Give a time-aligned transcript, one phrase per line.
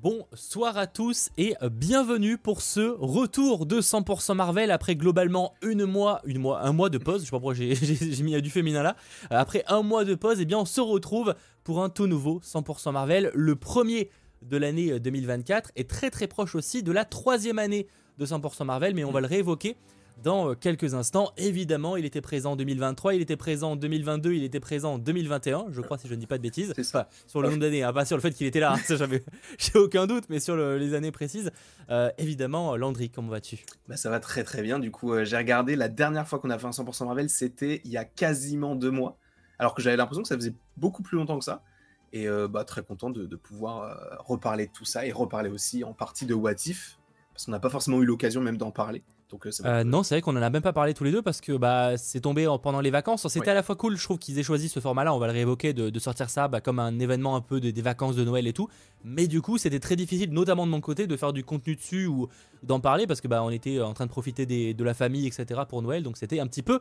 [0.00, 6.22] Bonsoir à tous et bienvenue pour ce retour de 100% Marvel après globalement une mois,
[6.24, 7.22] un mois de pause.
[7.22, 7.74] Je sais pas pourquoi j'ai
[8.22, 8.94] mis du féminin là.
[9.28, 11.34] Après un mois de pause, et eh bien on se retrouve
[11.64, 14.10] pour un tout nouveau 100% Marvel, le premier
[14.42, 17.88] de l'année 2024 et très très proche aussi de la troisième année
[18.18, 19.74] de 100% Marvel, mais on va le réévoquer
[20.22, 21.32] dans euh, quelques instants.
[21.36, 24.98] Évidemment, il était présent en 2023, il était présent en 2022, il était présent en
[24.98, 26.72] 2021, je crois, si je ne dis pas de bêtises.
[26.76, 27.08] C'est ça.
[27.26, 29.06] sur le nombre d'années, hein, pas sur le fait qu'il était là, hein,
[29.58, 31.50] j'ai aucun doute, mais sur les années précises.
[31.90, 33.64] Euh, évidemment, Landry, comment vas-tu?
[33.88, 34.78] Bah, Ça va très très bien.
[34.78, 37.80] Du coup, euh, j'ai regardé la dernière fois qu'on a fait un 100% Marvel, c'était
[37.84, 39.18] il y a quasiment deux mois.
[39.58, 41.62] Alors que j'avais l'impression que ça faisait beaucoup plus longtemps que ça.
[42.12, 45.92] Et bah, très content de, de pouvoir reparler de tout ça et reparler aussi en
[45.92, 46.98] partie de What If,
[47.34, 49.02] parce qu'on n'a pas forcément eu l'occasion même d'en parler.
[49.32, 51.40] Euh, euh, non, c'est vrai qu'on en a même pas parlé tous les deux parce
[51.40, 53.26] que bah, c'est tombé pendant les vacances.
[53.28, 55.32] C'était à la fois cool, je trouve qu'ils aient choisi ce format-là, on va le
[55.32, 58.52] réévoquer, de, sortir ça bah, comme un événement un peu des vacances de Noël et
[58.52, 58.68] tout.
[59.04, 62.06] Mais du coup, c'était très difficile, notamment de mon côté, de faire du contenu dessus
[62.06, 62.28] ou
[62.62, 65.60] d'en parler parce que bah, on était en train de profiter de la famille, etc.
[65.68, 66.80] pour Noël, donc c'était un petit peu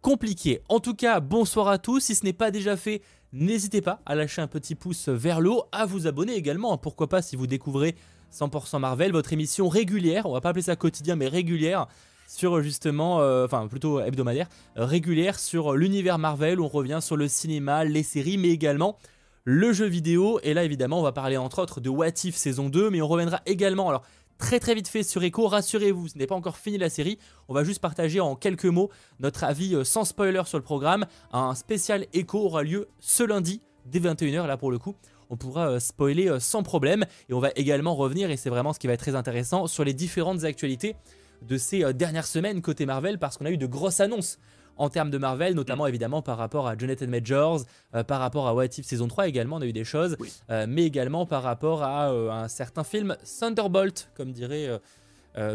[0.00, 0.62] compliqué.
[0.68, 2.00] En tout cas, bonsoir à tous.
[2.00, 5.50] Si ce n'est pas déjà fait, n'hésitez pas à lâcher un petit pouce vers le
[5.50, 6.76] haut, à vous abonner également.
[6.78, 7.94] Pourquoi pas si vous découvrez
[8.32, 11.86] 100% Marvel, votre émission régulière, on va pas appeler ça quotidien mais régulière,
[12.26, 17.28] sur justement, euh, enfin plutôt hebdomadaire, euh, régulière sur l'univers Marvel, on revient sur le
[17.28, 18.96] cinéma, les séries, mais également
[19.44, 22.68] le jeu vidéo, et là évidemment on va parler entre autres de What If saison
[22.68, 24.02] 2, mais on reviendra également, alors
[24.38, 27.54] très très vite fait sur Echo, rassurez-vous, ce n'est pas encore fini la série, on
[27.54, 31.54] va juste partager en quelques mots notre avis euh, sans spoiler sur le programme, un
[31.54, 34.94] spécial Echo aura lieu ce lundi, dès 21h là pour le coup,
[35.32, 37.04] on pourra euh, spoiler euh, sans problème.
[37.28, 39.82] Et on va également revenir, et c'est vraiment ce qui va être très intéressant, sur
[39.82, 40.94] les différentes actualités
[41.40, 44.38] de ces euh, dernières semaines côté Marvel, parce qu'on a eu de grosses annonces
[44.76, 47.60] en termes de Marvel, notamment évidemment par rapport à Jonathan Majors,
[48.06, 50.16] par rapport à What If saison 3 également, on a eu des choses,
[50.48, 54.70] mais également par rapport à, un certain film Thunderbolt, comme dirait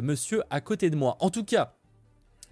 [0.03, 1.17] monsieur à côté de moi.
[1.19, 1.73] En tout cas,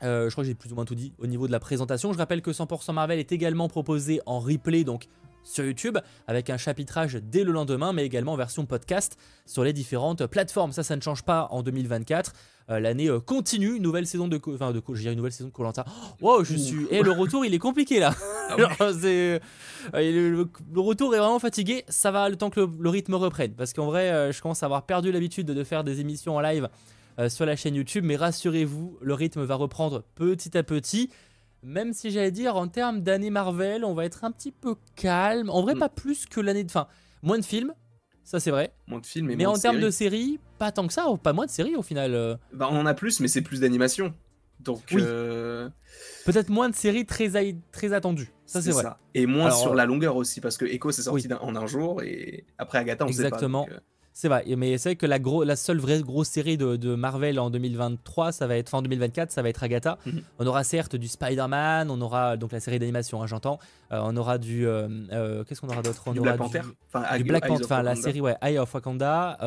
[0.01, 2.11] je crois que j'ai plus ou moins tout dit au niveau de la présentation.
[2.11, 5.07] Je rappelle que 100% Marvel est également proposé en replay, donc
[5.45, 5.97] sur YouTube
[6.27, 10.71] avec un chapitrage dès le lendemain, mais également en version podcast sur les différentes plateformes.
[10.73, 12.33] Ça, ça ne change pas en 2024.
[12.71, 15.85] Euh, l'année euh, continue, nouvelle saison de, enfin de, je une nouvelle saison de Colanta.
[16.19, 18.15] wow, je suis, et le retour, il est compliqué là.
[18.49, 19.39] Ah euh,
[19.93, 21.85] le, retour est vraiment fatigué.
[21.89, 24.83] Ça va le temps que le, rythme reprenne, parce qu'en vrai, je commence à avoir
[24.87, 26.67] perdu l'habitude de faire des émissions en live
[27.29, 31.09] sur la chaîne YouTube, mais rassurez-vous, le rythme va reprendre petit à petit.
[31.63, 35.49] Même si j'allais dire, en termes d'année Marvel, on va être un petit peu calme.
[35.49, 35.79] En vrai, mm.
[35.79, 36.69] pas plus que l'année de.
[36.69, 36.87] Enfin,
[37.23, 37.73] moins de films,
[38.23, 38.73] ça c'est vrai.
[38.87, 41.45] Moins de films, mais, mais en termes de séries, pas tant que ça, pas moins
[41.45, 42.13] de séries au final.
[42.13, 42.35] Euh.
[42.53, 44.13] Bah, on en a plus, mais c'est plus d'animation.
[44.59, 44.93] Donc.
[44.93, 45.69] Euh,
[46.25, 47.29] Peut-être moins de séries très,
[47.71, 48.31] très attendues.
[48.45, 48.85] Ça, c'est vrai.
[49.13, 52.45] Et moins sur la longueur aussi, parce que Echo, c'est sorti en un jour, et
[52.57, 53.65] après Agatha, on Exactement.
[53.65, 53.75] sait pas.
[53.75, 53.94] Exactement.
[54.17, 57.49] C'est vrai, mais c'est vrai que la, la seule vraie grosse série de, Marvel en
[57.49, 59.97] 2023, ça va être fin 2024, ça va être Agatha.
[60.05, 60.21] Mhm.
[60.39, 63.59] On aura certes du Spider-Man, on aura donc la série d'animation, hein, j'entends.
[63.91, 66.01] Euh, on aura du euh, euh, qu'est-ce qu'on aura d'autre?
[66.05, 66.61] On aura Black Panther,
[66.93, 69.37] enfin, du Black Panther, enfin la série ouais, Eye of Wakanda.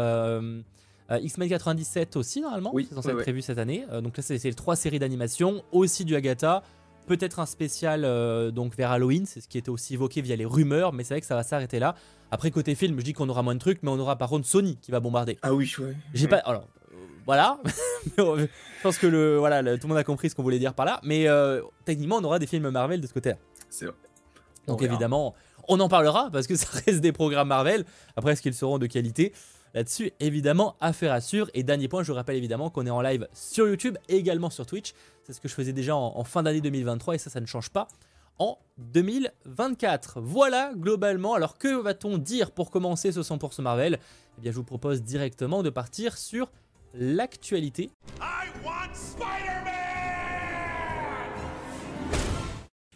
[1.10, 3.86] X-Men 97 aussi normalement, oui, c'est censé être prévu cette année.
[4.02, 6.62] donc là c'est les trois séries d'animation, aussi du Agatha
[7.08, 8.02] peut-être un spécial
[8.52, 11.20] donc vers Halloween, c'est ce qui était aussi évoqué via les rumeurs, mais c'est vrai
[11.20, 11.94] que ça va s'arrêter là.
[12.30, 14.46] Après, côté film, je dis qu'on aura moins de trucs, mais on aura par contre
[14.46, 15.38] Sony qui va bombarder.
[15.42, 15.96] Ah oui, ouais.
[16.12, 16.38] J'ai pas.
[16.38, 17.58] Alors, euh, voilà.
[18.18, 18.46] je
[18.82, 21.00] pense que le, voilà, tout le monde a compris ce qu'on voulait dire par là.
[21.02, 23.36] Mais euh, techniquement, on aura des films Marvel de ce côté-là.
[23.70, 23.94] C'est vrai.
[24.66, 25.34] Donc, évidemment,
[25.68, 27.86] on en parlera parce que ça reste des programmes Marvel.
[28.16, 29.32] Après, est-ce qu'ils seront de qualité?
[29.74, 31.50] Là-dessus, évidemment, affaire à sûr.
[31.54, 34.66] Et dernier point, je rappelle évidemment qu'on est en live sur YouTube et également sur
[34.66, 34.92] Twitch.
[35.24, 37.70] C'est ce que je faisais déjà en fin d'année 2023 et ça, ça ne change
[37.70, 37.88] pas
[38.38, 40.20] en 2024.
[40.20, 43.98] Voilà globalement, alors que va-t-on dire pour commencer ce 100% Marvel?
[44.38, 46.50] Eh bien je vous propose directement de partir sur
[46.94, 47.90] l'actualité.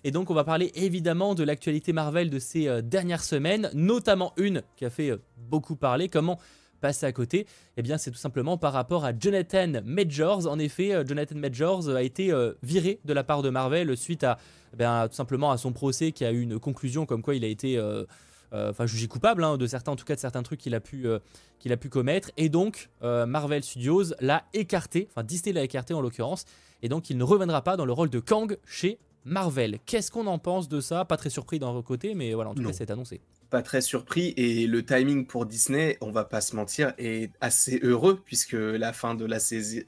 [0.04, 4.32] Et donc on va parler évidemment de l'actualité Marvel de ces euh, dernières semaines, notamment
[4.36, 6.40] une qui a fait euh, beaucoup parler, comment
[6.82, 7.46] passer à côté
[7.78, 10.46] Eh bien c'est tout simplement par rapport à Jonathan Majors.
[10.46, 12.30] En effet, euh, Jonathan Majors a été
[12.62, 14.36] viré de la part de Marvel suite à
[14.72, 17.44] eh bien, tout simplement à son procès qui a eu une conclusion comme quoi il
[17.44, 18.04] a été euh,
[18.52, 20.80] euh, enfin jugé coupable hein, de certains en tout cas de certains trucs qu'il a
[20.80, 21.18] pu euh,
[21.58, 22.30] qu'il a pu commettre.
[22.36, 26.44] Et donc Marvel Studios l'a écarté enfin Disney l'a écarté en l'occurrence.
[26.82, 29.78] Et donc il ne reviendra pas dans le rôle de Kang chez Marvel.
[29.86, 31.04] Qu'est-ce qu'on en pense de ça?
[31.04, 33.20] Pas très surpris d'un côté, mais voilà, en tout cas, c'est annoncé
[33.60, 38.22] très surpris et le timing pour Disney, on va pas se mentir, est assez heureux
[38.24, 39.36] puisque la fin de la,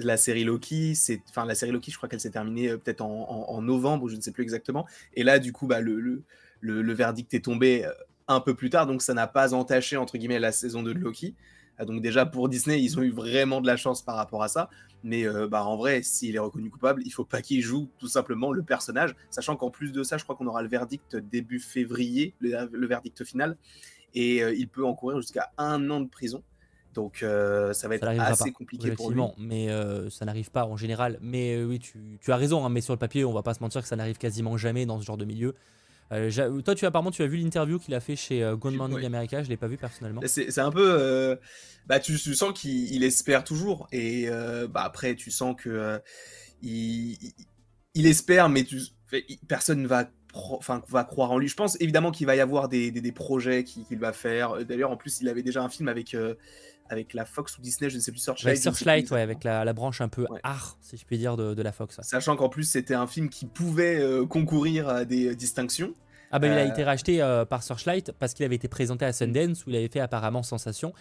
[0.00, 3.00] la série Loki, c'est, enfin la série Loki, je crois qu'elle s'est terminée euh, peut-être
[3.00, 4.86] en, novembre, je ne sais plus exactement.
[5.14, 6.22] Et là, du coup, bah, le, le,
[6.60, 7.92] le, verdict est tombé euh,
[8.28, 10.98] un peu plus tard, donc ça n'a pas entaché entre guillemets la saison 2 de
[10.98, 11.34] Loki.
[11.78, 14.48] Ah, donc déjà pour Disney, ils ont eu vraiment de la chance par rapport à
[14.48, 14.68] ça.
[15.04, 18.08] Mais euh, bah, en vrai, s'il est reconnu coupable, il faut pas qu'il joue tout
[18.08, 21.60] simplement le personnage, sachant qu'en plus de ça, je crois qu'on aura le verdict début
[21.60, 23.58] février, le, verdict final,
[24.14, 26.42] et euh, il peut encourir jusqu'à un an de prison.
[26.94, 29.20] Donc ça va être assez compliqué pour lui.
[29.36, 29.68] Mais
[30.10, 31.18] ça n'arrive pas en général.
[31.20, 32.64] Mais oui, tu, tu as raison.
[32.64, 34.86] Hein, mais sur le papier, on va pas se mentir que ça n'arrive quasiment jamais
[34.86, 35.54] dans ce genre de milieu.
[36.12, 39.04] Euh, toi, tu apparemment, tu as vu l'interview qu'il a fait chez euh, Good Morning
[39.04, 39.42] America.
[39.42, 40.20] Je l'ai pas vu personnellement.
[40.26, 41.36] C'est un peu, euh,
[41.86, 44.28] bah, tu, sens qu'il espère toujours, et
[44.70, 46.00] bah, après, tu sens que
[46.62, 47.18] il,
[47.94, 48.80] il, espère, mais tu,
[49.48, 51.46] personne ne va enfin va croire en lui.
[51.46, 54.64] Je pense évidemment qu'il va y avoir des, des, projets qu'il va faire.
[54.64, 56.16] D'ailleurs, en plus, il avait déjà un film avec
[56.88, 58.52] avec la Fox ou Disney, je ne sais plus, Searchlight.
[58.52, 61.54] Avec Searchlight, ouais, avec la, la, branche un peu art, si je puis dire, de,
[61.54, 61.98] de la Fox.
[62.02, 65.94] Sachant qu'en plus, c'était un film qui pouvait euh, concourir à des euh, distinctions.
[66.30, 69.12] Ah ben, il a euh, été racheté par Searchlight parce qu'il avait été présenté à
[69.12, 70.92] Sundance, où il avait fait apparemment sensation.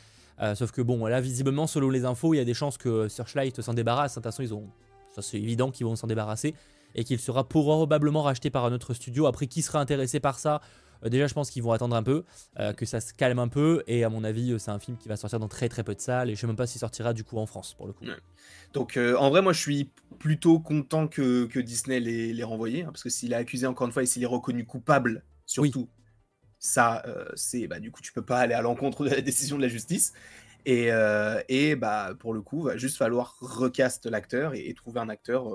[0.56, 3.59] sauf que bon, là, visiblement, selon les infos, il y a des chances que Searchlight
[3.62, 4.12] s'en débarrasse.
[4.12, 4.69] De toute façon, ils ont...
[5.15, 6.53] ça c'est évident qu'ils vont s'en débarrasser.
[6.95, 9.25] Et qu'il sera probablement racheté par un autre studio.
[9.25, 10.62] Après, qui sera intéressé par ça?
[11.09, 12.23] Déjà, je pense qu'ils vont attendre un peu,
[12.59, 13.83] euh, que ça se calme un peu.
[13.88, 15.95] Et à mon avis, euh, c'est un film qui va sortir dans très très peu
[15.95, 16.29] de salles.
[16.29, 18.05] Et je sais même pas s'il sortira du coup en France pour le coup.
[18.73, 22.83] Donc en vrai, moi je suis plutôt content que, Disney l'ait renvoyé.
[22.83, 25.89] Hein, parce que s'il est accusé encore une fois et s'il est reconnu coupable, surtout,
[26.59, 27.03] ça,
[27.35, 29.67] c'est bah, du coup, tu peux pas aller à l'encontre de la décision de la
[29.67, 30.13] justice.
[30.65, 30.89] Et,
[31.50, 35.47] et bah, pour le coup, va juste falloir recast l'acteur et, trouver un acteur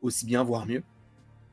[0.00, 0.82] aussi bien, voire mieux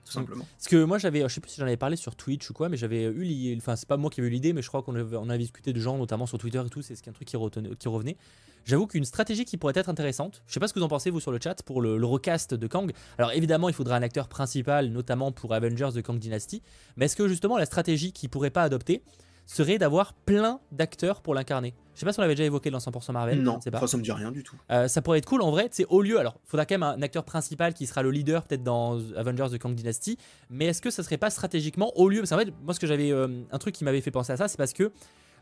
[0.06, 0.46] tout simplement.
[0.57, 2.69] Parce que moi, j'avais, je sais plus si j'en avais parlé sur Twitch ou quoi,
[2.69, 4.96] mais j'avais eu, enfin, c'est pas moi qui avais eu l'idée, mais je crois qu'on
[4.96, 7.38] avait, on avait discuté de gens, notamment sur Twitter et tout, c'est un truc qui,
[7.80, 8.18] qui revenait.
[8.66, 11.12] J'avoue qu'une stratégie qui pourrait être intéressante, je sais pas ce que vous en pensez
[11.12, 12.92] vous sur le chat, pour le, recast de Kang.
[13.19, 16.63] Alors évidemment, il faudra un acteur principal, notamment pour Avengers de Kang Dynasty,
[16.98, 19.04] mais est-ce que justement la stratégie qui pourrait pas adopter
[19.45, 21.74] serait d'avoir plein d'acteurs pour l'incarner.
[21.94, 23.42] Je sais pas si on l'avait déjà évoqué dans 100% Marvel.
[23.42, 23.88] Non, pas.
[23.88, 24.57] ça me dit rien du tout.
[24.69, 25.69] Euh, ça pourrait être cool en vrai.
[25.71, 26.19] C'est au lieu.
[26.19, 29.47] Alors, il faudra quand même un acteur principal qui sera le leader peut-être dans Avengers
[29.50, 30.18] de Kang Dynasty.
[30.50, 32.19] Mais est-ce que ça serait pas stratégiquement au lieu?
[32.19, 34.38] Parce qu'en fait, moi, ce que j'avais, euh, un truc qui m'avait fait penser à
[34.38, 34.92] ça, c'est parce que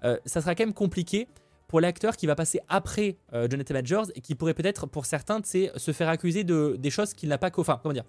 [0.03, 1.27] euh, ça sera quand même compliqué
[1.67, 3.17] pour l'acteur qui va passer après
[3.50, 7.29] Jonathan Majors et qui pourrait peut-être, pour certains, se faire accuser de des choses qu'il
[7.29, 7.50] n'a pas.
[7.57, 8.03] Enfin, comment dire?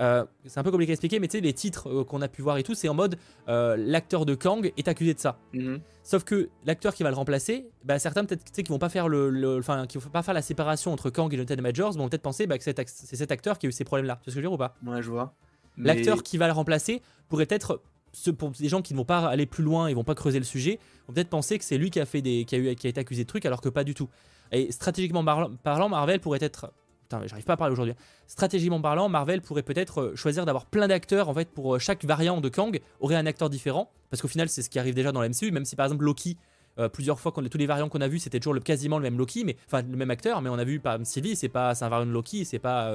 [0.00, 2.28] Euh, c'est un peu compliqué à expliquer, mais tu sais, les titres euh, qu'on a
[2.28, 3.16] pu voir et tout, c'est en mode
[3.48, 5.38] euh, l'acteur de Kang est accusé de ça.
[5.52, 5.80] Mhm.
[6.02, 9.58] Sauf que l'acteur qui va le remplacer, bah, certains peut-être qui vont pas faire le,
[9.58, 12.46] enfin, qui vont pas faire la séparation entre Kang et Jonathan Majors, vont peut-être penser
[12.46, 14.16] bah, que c'est cet acteur qui a eu ces problèmes-là.
[14.16, 14.76] Tu vois ce que je veux dire ou pas?
[14.84, 15.34] Ouais, je vois.
[15.76, 17.80] L'acteur qui va le remplacer pourrait être
[18.38, 20.44] pour des gens qui ne vont pas aller plus loin, ils vont pas creuser le
[20.44, 22.86] sujet, vont peut-être penser que c'est lui qui a fait des, qui a, eu, qui
[22.86, 24.08] a été accusé de trucs, alors que pas du tout.
[24.52, 26.72] Et stratégiquement parlant, Marvel pourrait être
[27.10, 27.94] j'arrive pas à parler aujourd'hui.
[28.26, 32.04] Stratégiquement parlant, Marvel pourrait peut-être euh, choisir d'avoir plein d'acteurs en fait pour euh, chaque
[32.04, 35.12] variant de Kang aurait un acteur différent parce qu'au final c'est ce qui arrive déjà
[35.12, 36.36] dans la MCU même si par exemple Loki
[36.78, 39.44] euh, plusieurs fois tous les variants qu'on a vus c'était toujours quasiment le même Loki
[39.44, 42.06] mais enfin le même acteur mais on a vu par Sylvie c'est pas un variant
[42.06, 42.94] de Loki c'est pas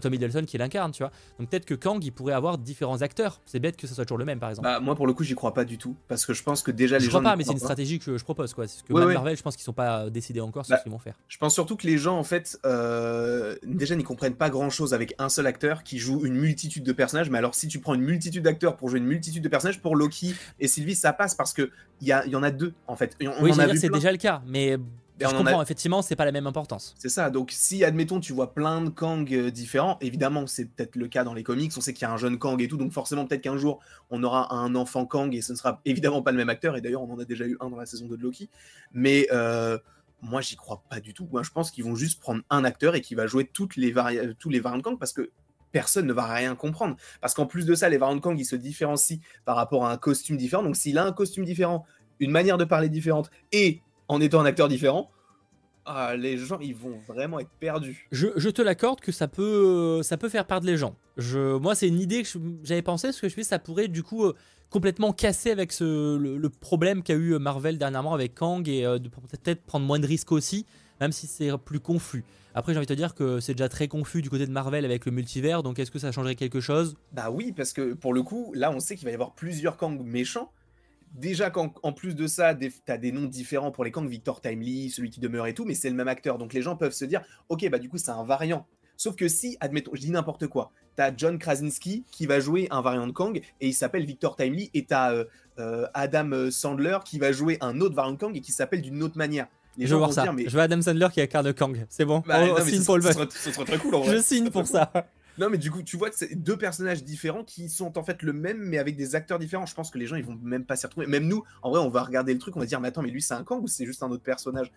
[0.00, 1.12] Tommy Delson qui l'incarne, tu vois.
[1.38, 3.40] Donc peut-être que Kang, il pourrait avoir différents acteurs.
[3.46, 4.68] C'est bête que ce soit toujours le même, par exemple.
[4.68, 5.96] Bah, moi, pour le coup, j'y crois pas du tout.
[6.08, 7.18] Parce que je pense que déjà les je gens.
[7.18, 8.64] crois pas, mais c'est une stratégie que je propose, quoi.
[8.64, 10.98] Parce que Marvel, je pense qu'ils sont pas décidés encore sur bah, ce qu'ils vont
[10.98, 11.18] faire.
[11.28, 14.94] Je pense surtout que les gens, en fait, euh, déjà n'y comprennent pas grand chose
[14.94, 17.30] avec un seul acteur qui joue une multitude de personnages.
[17.30, 19.96] Mais alors, si tu prends une multitude d'acteurs pour jouer une multitude de personnages, pour
[19.96, 23.16] Loki et Sylvie, ça passe parce que il y, y, en a deux, en fait.
[23.40, 24.76] oui, c'est déjà le cas, mais
[25.20, 26.94] je comprends, effectivement, c'est pas la même importance.
[26.98, 27.30] C'est ça.
[27.30, 31.24] Donc, si, admettons, tu vois plein de Kang euh, différents, évidemment, c'est peut-être le cas
[31.24, 31.72] dans les comics.
[31.76, 32.76] On sait qu'il y a un jeune Kang et tout.
[32.76, 36.22] Donc, forcément, peut-être qu'un jour, on aura un enfant Kang et ce ne sera évidemment
[36.22, 36.76] pas le même acteur.
[36.76, 38.48] Et d'ailleurs, on en a déjà eu un dans la saison 2 de Loki.
[38.92, 39.78] Mais euh,
[40.22, 41.28] moi, j'y crois pas du tout.
[41.30, 43.94] Moi, je pense qu'ils vont juste prendre un acteur et qui va jouer toutes les
[44.38, 45.30] tous les variants de Kang parce que
[45.72, 46.96] personne ne va rien comprendre.
[47.20, 49.92] Parce qu'en plus de ça, les variants de Kang, ils se différencient par rapport à
[49.92, 50.62] un costume différent.
[50.62, 51.84] Donc, s'il a un costume différent,
[52.20, 53.80] une manière de parler différente et
[54.12, 55.10] en étant un acteur différent,
[55.84, 58.06] ah, les gens, ils vont vraiment être perdus.
[58.12, 60.94] Je, te l'accorde que ça peut, ça peut faire perdre les gens.
[61.16, 62.28] Je, moi, c'est une idée que
[62.62, 64.34] j'avais pensé, parce que je me ça pourrait du coup euh,
[64.70, 68.98] complètement casser avec ce, le, problème qu'a eu euh, Marvel dernièrement avec Kang et euh,
[68.98, 70.66] de peut-être prendre moins de risques aussi,
[71.00, 72.24] même si c'est plus confus.
[72.54, 74.84] Après, j'ai envie de te dire que c'est déjà très confus du côté de Marvel
[74.84, 76.94] avec le multivers, donc est-ce que ça changerait quelque chose?
[77.12, 79.76] Bah oui, parce que pour le coup, là, on sait qu'il va y avoir plusieurs
[79.76, 80.52] Kang méchants
[81.14, 84.90] déjà qu'en plus de ça, tu as des noms différents pour les Kang, Victor Timely,
[84.90, 86.38] celui qui demeure et tout, mais c'est le même acteur.
[86.38, 88.66] Donc les gens peuvent se dire, ok, bah du coup c'est un variant.
[88.96, 92.68] Sauf que si, admettons, je dis n'importe quoi, tu as John Krasinski qui va jouer
[92.70, 95.24] un variant de Kang et il s'appelle Victor Timely, et tu as euh,
[95.58, 99.02] euh, Adam Sandler qui va jouer un autre variant de Kang et qui s'appelle d'une
[99.02, 99.46] autre manière.
[99.78, 100.26] Les je veux voir ça.
[100.36, 102.22] je veux Adam Sandler qui incarne Kang, c'est bon.
[102.26, 103.12] Bah, signe pour le ce
[103.52, 104.16] serait, très cool en vrai.
[104.16, 104.92] Je signe pour ça.
[105.38, 108.32] Non, mais du coup, tu vois, c'est deux personnages différents qui sont en fait le
[108.32, 109.66] même, mais avec des acteurs différents.
[109.66, 111.06] Je pense que les gens, ils vont même pas s'y retrouver.
[111.06, 113.10] Même nous, en vrai, on va regarder le truc, on va dire, mais attends, mais
[113.10, 114.70] lui, c'est un Kang ou c'est juste un autre personnage?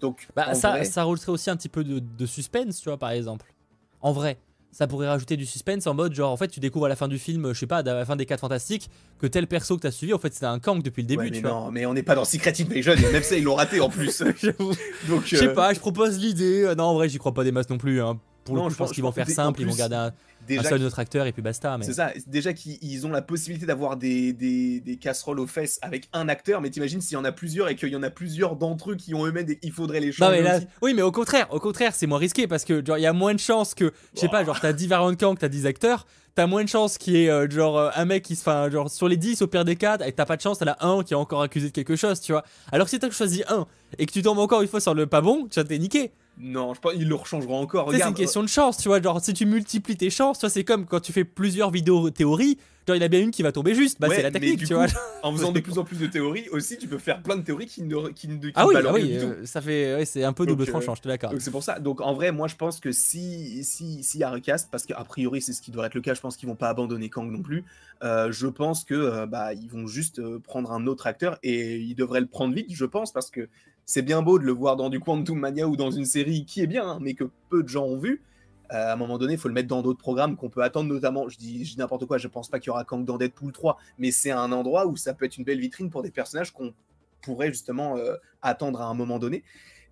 [0.00, 2.98] Donc, Bah, ça, vrai- ça rajouterait aussi un petit peu de, de suspense, tu vois,
[2.98, 3.52] par exemple.
[4.00, 4.38] En vrai,
[4.70, 7.08] ça pourrait rajouter du suspense en mode genre, en fait, tu découvres à la fin
[7.08, 8.88] du film, je sais pas, à la fin des 4 Fantastiques,
[9.18, 11.30] que tel perso que t'as suivi, en fait, c'était un Kang depuis le début, Ouais,
[11.30, 11.50] mais tu vois.
[11.50, 14.22] non, mais on n'est pas dans Secret Invasion, même ça, ils l'ont raté en plus.
[15.08, 16.62] Donc, Je sais euh, pas, je propose l'idée.
[16.62, 18.00] Euh, Non, en vrai, j'y crois pas des masses non plus.
[18.00, 18.20] hein.
[18.44, 20.12] Pour le Non, coup, je pense pense- qu'ils vont faire simple, ils vont garder un,
[20.58, 21.76] un seul autre acteur et puis basta.
[21.76, 21.84] Mais...
[21.84, 22.12] c'est ça.
[22.26, 26.28] Déjà qu'ils ils ont la possibilité d'avoir des, des, des casseroles aux fesses avec un
[26.30, 28.92] acteur, mais t'imagines s'il y en a plusieurs et qu'il y en a plusieurs d'entre
[28.92, 29.58] eux qui ont eux-mêmes des...
[29.62, 30.66] Il faudrait les Non changer mais là, aussi.
[30.80, 33.12] oui mais au contraire, au contraire c'est moins risqué parce que genre il y a
[33.12, 35.66] moins de chances que, je sais pas, genre t'as 10 variants de Kang, t'as 10
[35.66, 38.42] acteurs, t'as moins de chances qu'il y ait euh, genre euh, un mec qui se
[38.44, 40.68] fait, genre sur les 10 au pire des cas, et t'as pas de chance, t'en
[40.68, 42.44] as un qui est encore accusé de quelque chose, tu vois.
[42.72, 43.66] Alors que si t'as choisi un
[43.98, 46.12] et que tu tombes encore une fois sur le pas bon, tu t'es niqué.
[46.40, 47.86] Non, je pense qu'ils le rechangeront encore.
[47.86, 50.38] C'est une Regarde, euh, question de chance, tu vois, genre si tu multiplies tes chances,
[50.38, 53.08] tu vois, c'est comme quand tu fais plusieurs vidéos théories, genre il y en a
[53.08, 54.86] bien une qui va tomber juste, bah Ouais, c'est la technique, tu coup, vois.
[55.24, 57.66] en faisant de plus en plus de théories aussi, tu peux faire plein de théories
[57.66, 60.32] qui ne qui ne qui Ah oui, ah oui, euh, ça fait, ouais, c'est un
[60.32, 61.30] peu double euh, tranchant, je te d'accord.
[61.32, 61.80] Donc c'est pour ça.
[61.80, 65.02] Donc en vrai, moi je pense que si si s'il y a recast, parce qu'a
[65.04, 67.30] priori c'est ce qui devrait être le cas, je pense qu'ils vont pas abandonner Kang
[67.30, 67.64] non plus.
[68.04, 72.20] euh, je pense que bah ils vont juste prendre un autre acteur et ils devraient
[72.20, 73.48] le prendre vite, je pense, parce que
[73.90, 76.60] c'est bien beau de le voir dans du Quantum Mania ou dans une série qui
[76.60, 78.22] est bien, hein, mais que peu de gens ont vu.
[78.70, 80.92] Euh, à un moment donné, il faut le mettre dans d'autres programmes qu'on peut attendre,
[80.92, 81.26] notamment.
[81.30, 83.50] Je dis, je dis n'importe quoi, je pense pas qu'il y aura Kang dans Deadpool
[83.50, 86.52] 3, mais c'est un endroit où ça peut être une belle vitrine pour des personnages
[86.52, 86.74] qu'on
[87.22, 89.42] pourrait justement euh, attendre à un moment donné.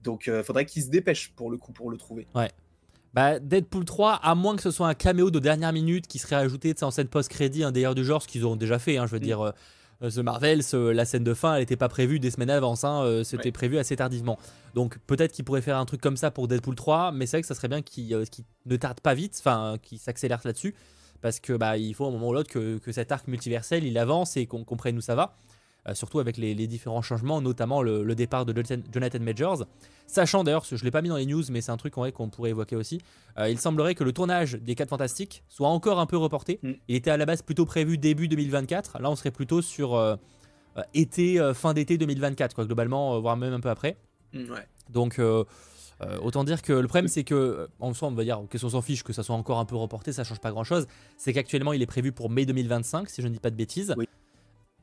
[0.03, 2.27] Donc, il faudrait qu'ils se dépêchent pour le coup pour le trouver.
[3.15, 6.37] Bah, Deadpool 3, à moins que ce soit un caméo de dernière minute qui serait
[6.37, 8.99] ajouté en scène post-crédit, un d'ailleurs du genre, ce qu'ils ont déjà fait.
[8.99, 9.23] hein, je veux Mm.
[9.23, 9.53] dire, euh, euh,
[10.03, 13.03] The Marvels, euh, la scène de fin, elle n'était pas prévue des semaines avant, hein,
[13.05, 13.53] euh, c'était Ouais.
[13.53, 14.39] prévu assez tardivement.
[14.75, 17.43] Donc peut-être qu'ils pourraient faire un truc comme ça pour Deadpool 3, mais c'est vrai
[17.43, 18.25] que ça serait bien qu'ils euh,
[18.67, 20.75] ne tardent pas vite, enfin, qu'ils s'accélèrent là-dessus,
[21.23, 23.85] parce que bah, il faut à un moment ou l'autre que, que cet arc multiversel
[23.85, 25.37] il avance et qu'on comprenne où ça va.
[25.89, 28.55] Euh, surtout avec les, les différents changements, notamment le, le départ de
[28.93, 29.67] Jonathan, Majors.
[30.09, 32.29] Sachant d'ailleurs, je ne l'ai pas mis dans les news, mais c'est un truc qu'on
[32.29, 33.01] pourrait évoquer aussi.
[33.39, 36.59] Euh, il semblerait que le tournage des 4 Fantastiques soit encore un peu reporté.
[36.63, 36.73] Mm.
[36.89, 38.99] Il était à la base plutôt prévu début 2024.
[39.01, 40.17] Là, on serait plutôt sur euh,
[40.93, 43.97] été, fin d'été 2024, quoi, globalement, voire même un peu après.
[44.33, 44.67] Mm, Ouais.
[44.91, 45.45] Donc, euh,
[46.21, 48.83] autant dire que le problème, c'est que, en soi, on va dire, qu'est-ce qu'on s'en
[48.83, 50.87] fiche, que ça soit encore un peu reporté, ça change pas grand-chose.
[51.17, 53.95] C'est qu'actuellement, il est prévu pour mai 2025, si je ne dis pas de bêtises.
[53.97, 54.09] Oui.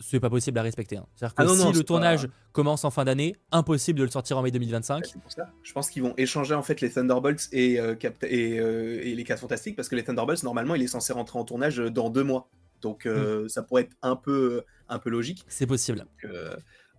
[0.05, 0.97] C'est pas possible à respecter.
[0.97, 1.05] hein.
[1.15, 4.03] C'est-à-dire que Ah non, si non, le pas- tournage commence en fin d'année, impossible de
[4.03, 5.05] le sortir en mai 2025.
[5.05, 5.49] C'est pour ça.
[5.63, 9.23] Je pense qu'ils vont échanger en fait les Thunderbolts et, euh, et, euh, et les
[9.23, 12.09] 4 Fantastiques parce que les Thunderbolts normalement il est censé rentrer en tournage euh, dans
[12.09, 12.49] deux mois.
[12.81, 13.09] Donc Mm.
[13.09, 15.45] euh, ça pourrait être un peu, un peu logique.
[15.47, 15.99] C'est possible.
[15.99, 16.31] Donc,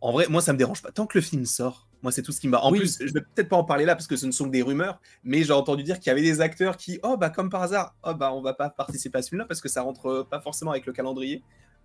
[0.01, 0.91] en vrai, moi ça me dérange pas.
[0.91, 2.63] Tant que le film sort, moi c'est tout ce qui me va.
[2.65, 2.79] En Oui.
[2.81, 4.63] plus, je vais peut-être pas en parler là parce que ce ne sont que des
[4.63, 7.63] rumeurs, mais j'ai entendu dire qu'il y avait des acteurs qui, oh bah comme par
[7.63, 10.41] hasard, oh bah on va pas participer à ce film-là parce que ça rentre pas
[10.41, 11.43] forcément avec le calendrier.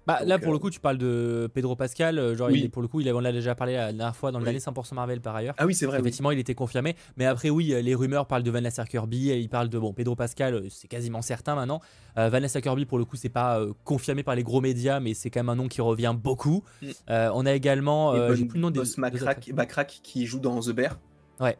[0.07, 2.17] Bah, Donc, là, pour euh, le coup, tu parles de Pedro Pascal.
[2.17, 2.59] euh, Genre, Oui.
[2.59, 4.43] il est- pour le coup, il, on l'a déjà parlé la dernière fois dans le
[4.43, 4.45] Oui.
[4.51, 5.53] dernier 100% Marvel par ailleurs.
[5.57, 5.97] Ah oui, c'est vrai.
[5.97, 6.01] oui.
[6.01, 6.95] Effectivement, il était confirmé.
[7.17, 9.29] Mais après, oui, euh, les rumeurs parlent de Vanessa Kirby.
[9.29, 11.79] et Ils parlent de bon, Pedro Pascal, euh, c'est quasiment certain maintenant.
[12.17, 15.13] Euh, Vanessa Kirby, pour le coup, c'est pas euh, confirmé par les gros médias, mais
[15.13, 16.63] c'est quand même un nom qui revient beaucoup.
[16.81, 16.87] Mm.
[17.09, 18.15] Euh, on a également.
[18.15, 18.79] Et euh, Bon- J'ai plus le nom des.
[18.79, 19.55] Boss deux Macrack, acteurs.
[19.55, 20.97] Backrack qui joue dans The Bear.
[21.39, 21.57] Ouais.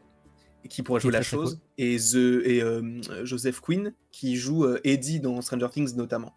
[0.64, 1.60] Et qui pourrait jouer la chose.
[1.78, 6.32] Et, The, et euh, Joseph Quinn qui joue euh, Eddie dans Stranger Things notamment.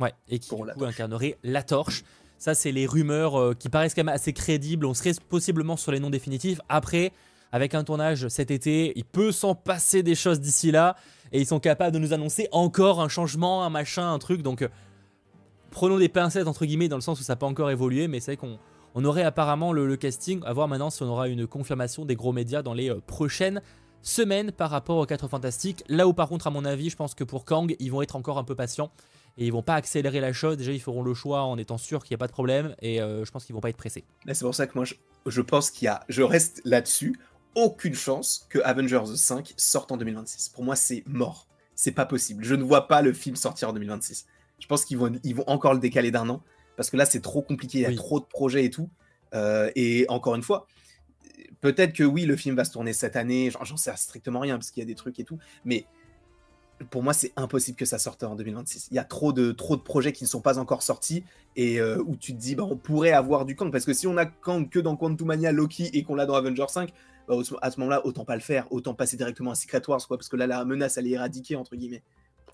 [0.00, 0.94] Ouais, et qui Pour du coup, torche.
[0.94, 2.04] incarnerait la torche.
[2.38, 4.84] Ça, c'est les rumeurs euh, qui paraissent quand même assez crédibles.
[4.84, 6.60] On serait possiblement sur les noms définitifs.
[6.68, 7.12] Après,
[7.50, 10.96] avec un tournage cet été, il peut s'en passer des choses d'ici là.
[11.32, 14.42] Et ils sont capables de nous annoncer encore un changement, un machin, un truc.
[14.42, 14.68] Donc, euh,
[15.70, 18.06] prenons des pincettes, entre guillemets, dans le sens où ça peut encore évoluer.
[18.06, 18.58] Mais c'est vrai qu'on
[18.94, 20.40] on aurait apparemment le, le casting.
[20.44, 23.62] À voir maintenant si on aura une confirmation des gros médias dans les euh, prochaines
[24.02, 25.82] semaines par rapport aux 4 Fantastiques.
[25.88, 28.14] Là où, par contre, à mon avis, je pense que pour Kang, ils vont être
[28.14, 28.90] encore un peu patients
[29.38, 30.56] et ils vont pas accélérer la chose.
[30.56, 33.00] Déjà, ils feront le choix en étant sûrs qu'il n'y a pas de problème et
[33.00, 34.04] euh, je pense qu'ils vont pas être pressés.
[34.32, 34.94] C'est pour ça que moi, je,
[35.26, 36.00] je pense qu'il y a.
[36.08, 37.18] Je reste là-dessus.
[37.54, 40.50] Aucune chance que Avengers 5 sorte en 2026.
[40.50, 41.46] Pour moi, c'est mort.
[41.74, 42.44] C'est pas possible.
[42.44, 44.26] Je ne vois pas le film sortir en 2026.
[44.58, 46.42] Je pense qu'ils vont, ils vont encore le décaler d'un an.
[46.76, 47.78] Parce que là, c'est trop compliqué.
[47.78, 47.96] Il y a Oui.
[47.96, 48.90] trop de projets et tout.
[49.34, 50.66] Euh, et encore une fois,
[51.60, 53.50] peut-être que oui, le film va se tourner cette année.
[53.62, 55.38] J'en sais strictement rien parce qu'il y a des trucs et tout.
[55.64, 55.86] Mais
[56.90, 58.88] pour moi, c'est impossible que ça sorte en 2026.
[58.90, 61.24] Il y a trop de, trop de projets qui ne sont pas encore sortis
[61.56, 63.72] et euh, où tu te dis, bah, on pourrait avoir du Kang.
[63.72, 66.68] Parce que si on a Kang que dans Quantumania, Loki et qu'on l'a dans Avengers
[66.68, 66.92] 5,
[67.28, 68.66] bah, à ce moment-là, autant pas le faire.
[68.70, 71.56] Autant passer directement à Secret Wars, quoi, parce que là, la menace, elle est éradiquée,
[71.56, 72.02] entre guillemets.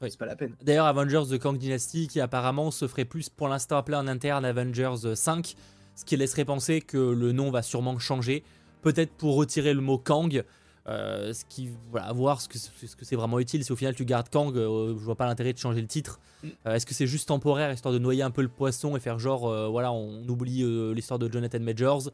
[0.01, 0.11] Oui.
[0.11, 0.57] C'est pas la peine.
[0.63, 4.45] D'ailleurs, Avengers The Kang Dynasty qui apparemment se ferait plus pour l'instant appeler en interne
[4.45, 5.55] Avengers 5,
[5.95, 8.43] ce qui laisserait penser que le nom va sûrement changer.
[8.83, 10.45] Peut-être pour retirer le mot Kang.
[10.89, 13.65] Euh, ce qui, voilà, voir ce que, ce que c'est vraiment utile.
[13.65, 16.19] Si au final tu gardes Kang, euh, je vois pas l'intérêt de changer le titre.
[16.43, 16.49] Mm.
[16.67, 19.19] Euh, Est-ce que c'est juste temporaire, histoire de noyer un peu le poisson et faire
[19.19, 22.11] genre, voilà, on oublie l'histoire de Jonathan Majors?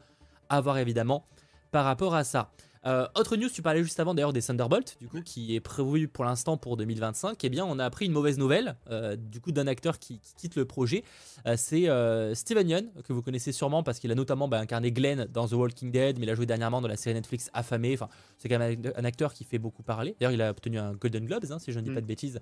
[0.49, 1.25] À voir évidemment
[1.71, 2.51] par rapport à ça.
[2.85, 6.07] Euh, autre news, tu parlais juste avant d'ailleurs des Thunderbolts, du coup, qui est prévu
[6.07, 7.43] pour l'instant pour 2025.
[7.43, 10.55] Eh bien, on a appris une mauvaise nouvelle, euh, du coup, d'un acteur qui, quitte
[10.55, 11.03] le projet.
[11.45, 11.89] Euh, c'est
[12.35, 15.53] Steven Yeun, que vous connaissez sûrement parce qu'il a notamment bah, incarné Glenn dans The
[15.53, 17.93] Walking Dead, mais il a joué dernièrement dans la série Netflix Affamé.
[17.93, 20.15] Enfin, c'est quand même un acteur qui fait beaucoup parler.
[20.19, 22.01] D'ailleurs, il a obtenu un Golden Globes, hein, si je ne dis pas mm.
[22.01, 22.39] de bêtises,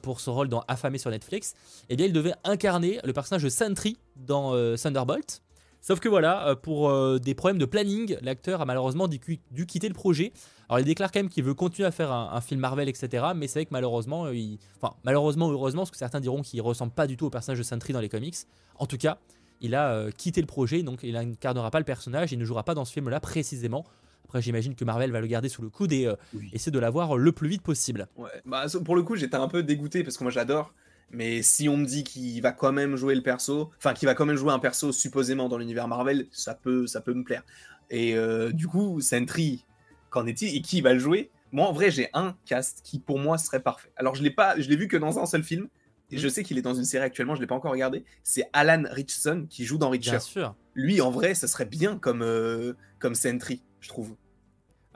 [0.00, 1.54] pour son rôle dans Affamé sur Netflix.
[1.90, 5.42] Eh bien, il devait incarner le personnage de Sentry dans Thunderbolt.
[5.84, 9.18] Sauf que voilà, euh, pour euh, des problèmes de planning, l'acteur a malheureusement dû,
[9.66, 10.32] quitter le projet.
[10.70, 13.22] Alors il déclare quand même qu'il veut continuer à faire un, film Marvel, etc.
[13.36, 14.58] Mais c'est vrai que malheureusement, euh, il...
[14.80, 17.58] enfin malheureusement ou heureusement, parce que certains diront qu'il ressemble pas du tout au personnage
[17.58, 18.34] de Sentry dans les comics.
[18.76, 19.18] En tout cas,
[19.60, 22.72] il a quitté le projet, donc il n'incarnera pas le personnage, il ne jouera pas
[22.72, 23.84] dans ce film-là précisément.
[24.24, 26.10] Après, j'imagine que Marvel va le garder sous le coude et
[26.54, 28.08] essayer de l'avoir le plus vite possible.
[28.16, 30.72] Ouais, bah, pour le coup, j'étais un peu dégoûté parce que moi j'adore
[31.10, 34.14] mais si on me dit qu'il va quand même jouer le perso, enfin qu'il va
[34.14, 37.42] quand même jouer un perso supposément dans l'univers Marvel, ça peut, ça peut me plaire.
[37.90, 39.64] Et euh, du coup, Sentry,
[40.10, 41.30] qu'en est-il et qui va le jouer?
[41.52, 43.92] Moi, en vrai, j'ai un cast qui pour moi serait parfait.
[43.96, 45.68] Alors, je l'ai pas, je l'ai vu que dans un seul film.
[46.10, 46.30] Et je mm.
[46.30, 48.04] sais qu'il est dans une série actuellement, je l'ai pas encore regardé.
[48.22, 50.14] C'est Alan Richson qui joue dans Richard.
[50.14, 50.54] Bien sûr.
[50.74, 54.14] Lui, en vrai, ça serait bien comme, euh, comme Sentry, je trouve.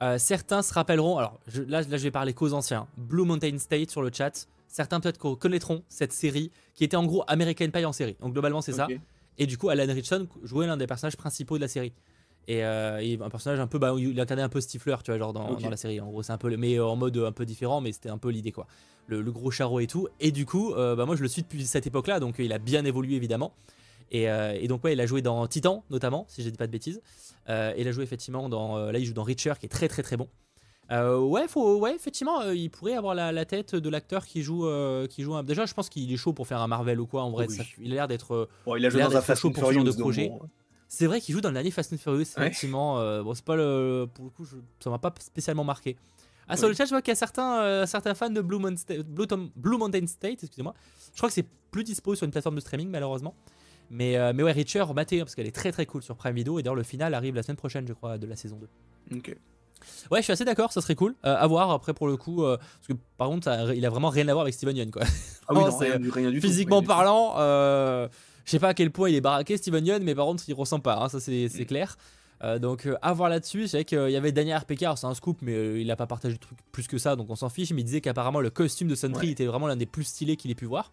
[0.02, 3.90] Euh, certains se rappelleront, alors là, là je vais parler qu'aux anciens, Blue Mountain State
[3.90, 7.92] sur le chat, certains peut-être connaîtront cette série qui était en gros American Pie en
[7.92, 8.16] série.
[8.20, 8.87] Donc globalement c'est ça.
[9.38, 11.92] Et du coup Alan Richardson jouait l'un des personnages principaux de la série.
[12.48, 15.34] Et, euh, un personnage un peu, bah, il incarnait un peu Stifler, tu vois, genre
[15.34, 16.00] dans, la série.
[16.00, 18.30] En gros, c'est un peu, mais en mode un peu différent, mais c'était un peu
[18.30, 18.66] l'idée, quoi.
[19.06, 20.08] Le, gros charreau et tout.
[20.18, 22.58] Et du coup, euh, bah, moi, je le suis depuis cette époque-là, donc il a
[22.58, 23.52] bien évolué, évidemment.
[24.10, 26.72] Et, euh, donc, ouais, il a joué dans Titan, notamment, si je dis pas de
[26.72, 27.02] bêtises.
[27.48, 30.02] et il a joué effectivement dans, là, il joue dans Richer, qui est très, très,
[30.02, 30.28] très bon.
[30.90, 34.66] Euh, ouais, faut, ouais, effectivement, euh, il pourrait avoir la, tête de l'acteur qui joue,
[34.66, 35.35] euh, qui joue.
[35.35, 35.42] Un...
[35.42, 37.23] Déjà, je pense qu'il est chaud pour faire un Marvel ou quoi.
[37.23, 37.47] En vrai,
[37.78, 38.49] il a l'air d'être.
[38.64, 40.33] Bon, il a joué dans un Fast Furious de projet.
[40.90, 42.23] C'est vrai qu'il joue dans le dernier Fast and Furious.
[42.37, 44.09] Effectivement, bon, c'est pas le.
[44.12, 44.47] Pour le coup,
[44.80, 45.97] ça m'a pas spécialement marqué.
[46.50, 49.76] Ah, sur le chat, je vois qu'il y a certains, certains fans de Blue, Blue,
[49.76, 50.73] Mountain State, excusez-moi.
[51.12, 53.34] Je crois que c'est plus dispo sur une plateforme de streaming, malheureusement.
[53.91, 56.58] Mais, mais ouais, Richer, matez, parce qu'elle est très très cool sur Prime Video.
[56.58, 58.58] Et d'ailleurs, le final arrive la semaine prochaine, je crois, de la saison
[59.10, 59.19] 2.
[59.19, 59.36] Ok.
[60.10, 61.14] Ouais, je suis assez d'accord, ça serait cool.
[61.25, 64.10] Euh, à voir après pour le coup, euh, parce que par contre, il a vraiment
[64.10, 65.02] rien à voir avec Steven Yeun quoi.
[65.50, 65.78] Ah oui, non,
[66.10, 68.06] rien, du Physiquement parlant, euh,
[68.45, 70.52] je sais pas à quel point il est baraqué Steven Yeun, mais par contre, il
[70.52, 71.64] ressent pas, hein, ça c'est mm.
[71.64, 71.97] clair.
[72.60, 75.91] donc à voir là-dessus, c'est qu'il y avait Daniel RPK, c'est un scoop, mais il
[75.91, 77.73] a pas partagé le truc plus que ça, donc on s'en fiche.
[77.73, 80.50] Mais il disait qu'apparemment le costume de Sentry était vraiment l'un des plus stylés qu'il
[80.50, 80.93] ait pu voir.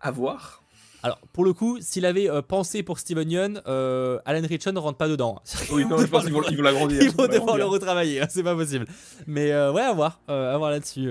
[0.00, 0.63] À voir.
[1.04, 4.78] Alors, pour le coup, s'il avait euh, pensé pour Steven Yeun, euh, Alan Richardson ne
[4.78, 5.38] rentre pas dedans.
[5.70, 7.02] Oui, non, je pense qu'ils vont, l'agrandir.
[7.02, 8.86] Ils vont devoir le retravailler, hein, c'est pas possible.
[9.26, 11.10] Mais euh, ouais, à voir, à voir là-dessus.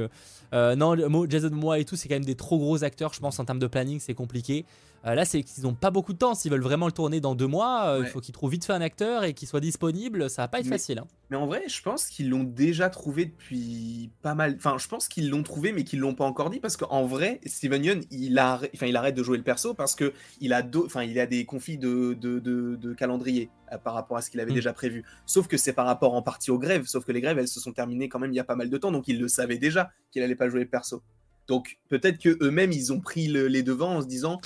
[0.52, 0.96] non,
[1.30, 3.60] Jason Momoa et tout, c'est quand même des trop gros acteurs, je pense, en termes
[3.60, 4.66] de planning, c'est compliqué.
[5.06, 6.34] Euh, là, c'est qu'ils n'ont pas beaucoup de temps.
[6.34, 8.74] S'ils veulent vraiment le tourner dans deux mois, euh, il faut qu'ils trouvent vite fait
[8.74, 10.30] un acteur et qu'il soit disponible.
[10.30, 11.00] Ça va pas être facile.
[11.00, 11.08] Hein.
[11.30, 14.56] Mais en vrai, je pense qu'ils l'ont déjà trouvé depuis pas mal.
[14.56, 17.42] Enfin, je pense qu'ils l'ont trouvé, mais qu'ils l'ont pas encore dit parce qu'en vrai,
[17.46, 21.04] Steven Yeun, il, enfin, il arrête de jouer le perso parce que il a, enfin,
[21.04, 24.52] il a des conflits de, de, de, calendrier euh, par rapport à ce qu'il avait
[24.52, 24.56] mm.
[24.56, 25.04] déjà prévu.
[25.26, 26.86] Sauf que c'est par rapport en partie aux grèves.
[26.86, 28.70] Sauf que les grèves, elles se sont terminées quand même il y a pas mal
[28.70, 31.02] de temps, donc il le savait déjà qu'il allait pas jouer le perso.
[31.48, 34.40] Donc peut-être que eux-mêmes ils ont pris les devants en se disant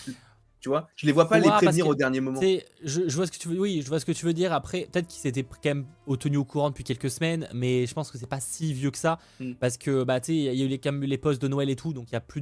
[0.68, 2.42] tu vois, je les vois pas les prévenir au dernier moment.
[2.84, 4.52] Je, vois ce que tu veux, oui, je vois ce que tu veux dire.
[4.52, 5.86] Après, peut-être qu'ils s'étaient quand même
[6.20, 8.98] tenu au courant depuis quelques semaines, mais je pense que c'est pas si vieux que
[8.98, 9.54] ça, hmm.
[9.54, 11.48] parce que bah tu sais, il y a eu les, quand même les postes de
[11.48, 12.42] Noël et tout, donc il y a plus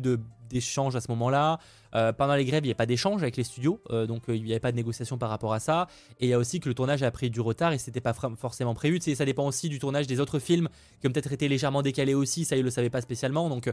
[0.49, 1.59] d'échanges à ce moment-là.
[1.93, 4.35] Euh, pendant les grèves, il n'y a pas d'échange avec les studios, euh, donc euh,
[4.35, 5.87] il n'y avait pas de négociation par rapport à ça.
[6.19, 8.13] Et il y a aussi que le tournage a pris du retard et c'était pas
[8.13, 8.97] forcément prévu.
[8.97, 10.67] Tu sais, ça dépend aussi du tournage des autres films
[10.99, 12.43] qui ont peut-être été légèrement décalés aussi.
[12.43, 13.71] Ça, ils le savaient pas spécialement, donc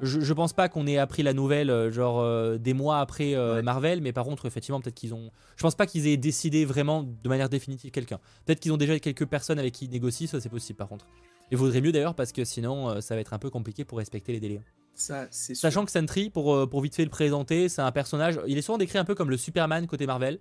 [0.00, 3.62] je, pense pas qu'on ait appris la nouvelle euh, genre euh, des mois après euh,
[3.62, 5.30] Marvel, mais par contre effectivement peut-être qu'ils ont.
[5.56, 8.18] Je pense pas qu'ils aient décidé vraiment de manière définitive quelqu'un.
[8.44, 11.06] Peut-être qu'ils ont déjà quelques personnes avec qui ils négocient, ça c'est possible par contre.
[11.50, 14.32] Il vaudrait mieux d'ailleurs parce que sinon ça va être un peu compliqué pour respecter
[14.32, 14.60] les délais.
[14.94, 18.40] Ça, Sachant que Sentry, pour, pour vite fait le présenter, c'est un personnage.
[18.46, 20.38] Il est souvent décrit un peu comme le Superman côté Marvel.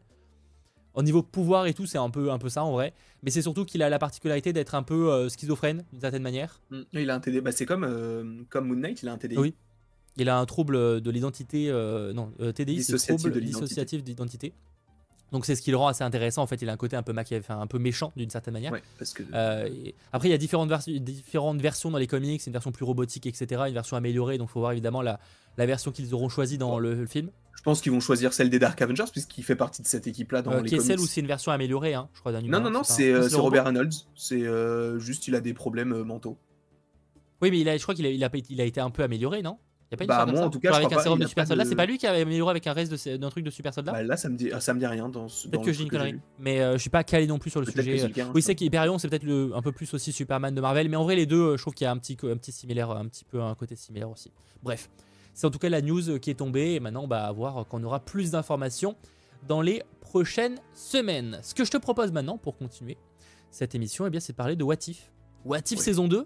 [0.93, 2.93] Au niveau pouvoir et tout, c'est un peu, un peu ça en vrai.
[3.23, 6.61] Mais c'est surtout qu'il a la particularité d'être un peu euh, schizophrène d'une certaine manière.
[6.69, 6.81] Mm.
[6.93, 9.37] Il a un TD, bah, c'est comme, euh, comme Moon Knight, il a un TDI.
[9.37, 9.55] Oui.
[10.17, 14.53] Il a un trouble de l'identité, euh, non, TDI, c'est trouble dissociatif d'identité.
[15.33, 16.41] Donc c'est ce qui le rend assez intéressant.
[16.41, 18.71] En fait, il a un côté un peu enfin, un peu méchant d'une certaine manière.
[18.71, 19.23] Ouais, parce que...
[20.13, 23.63] après, il y a différentes, différentes versions dans les comics, une version plus robotique, etc.,
[23.67, 24.37] une version améliorée.
[24.37, 25.19] Donc, il faut voir évidemment la,
[25.57, 27.29] la version qu'ils auront choisie dans le, film.
[27.55, 30.41] Je pense qu'ils vont choisir celle des Dark Avengers puisqu'il fait partie de cette équipe-là
[30.41, 32.31] dans euh, les qui est celle où c'est une version améliorée, hein, je crois.
[32.41, 33.93] Non, non, non, c'est euh, Robert Reynolds.
[34.15, 36.37] C'est euh, juste il a des problèmes mentaux.
[37.41, 39.03] Oui, mais il a, je crois qu'il a, il a, il a, été un peu
[39.03, 39.57] amélioré, non?
[39.93, 41.03] Y a pas une Bah, moi, ça en tout cas, Genre je avec crois un
[41.03, 43.29] sérum de super soldat, de- c'est pas lui qui avait amélioré avec un reste d'un
[43.29, 45.47] truc de super soldat Bah, là, ça me dit, ça me dit rien dans ce.
[45.47, 47.59] Peut-être que dis une j'ai connerie, mais euh, je suis pas calé non plus sur
[47.61, 48.01] le sujet.
[48.21, 50.97] hein, oui, c'est qu'Hyperion, c'est peut-être le- un peu plus aussi Superman de Marvel, mais
[50.97, 52.91] en vrai, les deux, euh, je trouve qu'il y a un petit, un petit similaire,
[52.91, 54.31] un petit peu un côté similaire aussi.
[54.63, 54.89] Bref,
[55.33, 57.57] c'est en tout cas la news euh, qui est tombée, et maintenant, bah, à voir
[57.59, 58.95] euh, qu'on aura plus d'informations
[59.47, 61.39] dans les prochaines semaines.
[61.43, 62.97] Ce que je te propose maintenant pour continuer
[63.51, 65.11] cette émission, eh bien, c'est de parler de What If.
[65.45, 65.77] What If Oui.
[65.79, 66.25] saison 2,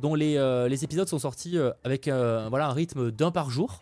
[0.00, 3.50] dont les, euh, les épisodes sont sortis euh, avec euh, voilà, un rythme d'un par
[3.50, 3.80] jour.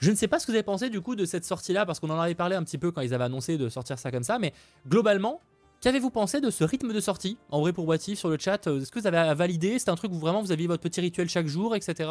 [0.00, 1.98] Je ne sais pas ce que vous avez pensé du coup de cette sortie-là, parce
[1.98, 4.22] qu'on en avait parlé un petit peu quand ils avaient annoncé de sortir ça comme
[4.22, 4.52] ça, mais
[4.86, 5.40] globalement,
[5.80, 8.64] qu'avez-vous pensé de ce rythme de sortie En vrai, pour What If, sur le chat,
[8.68, 11.28] est-ce que vous avez validé C'est un truc où vraiment vous aviez votre petit rituel
[11.28, 12.08] chaque jour, etc.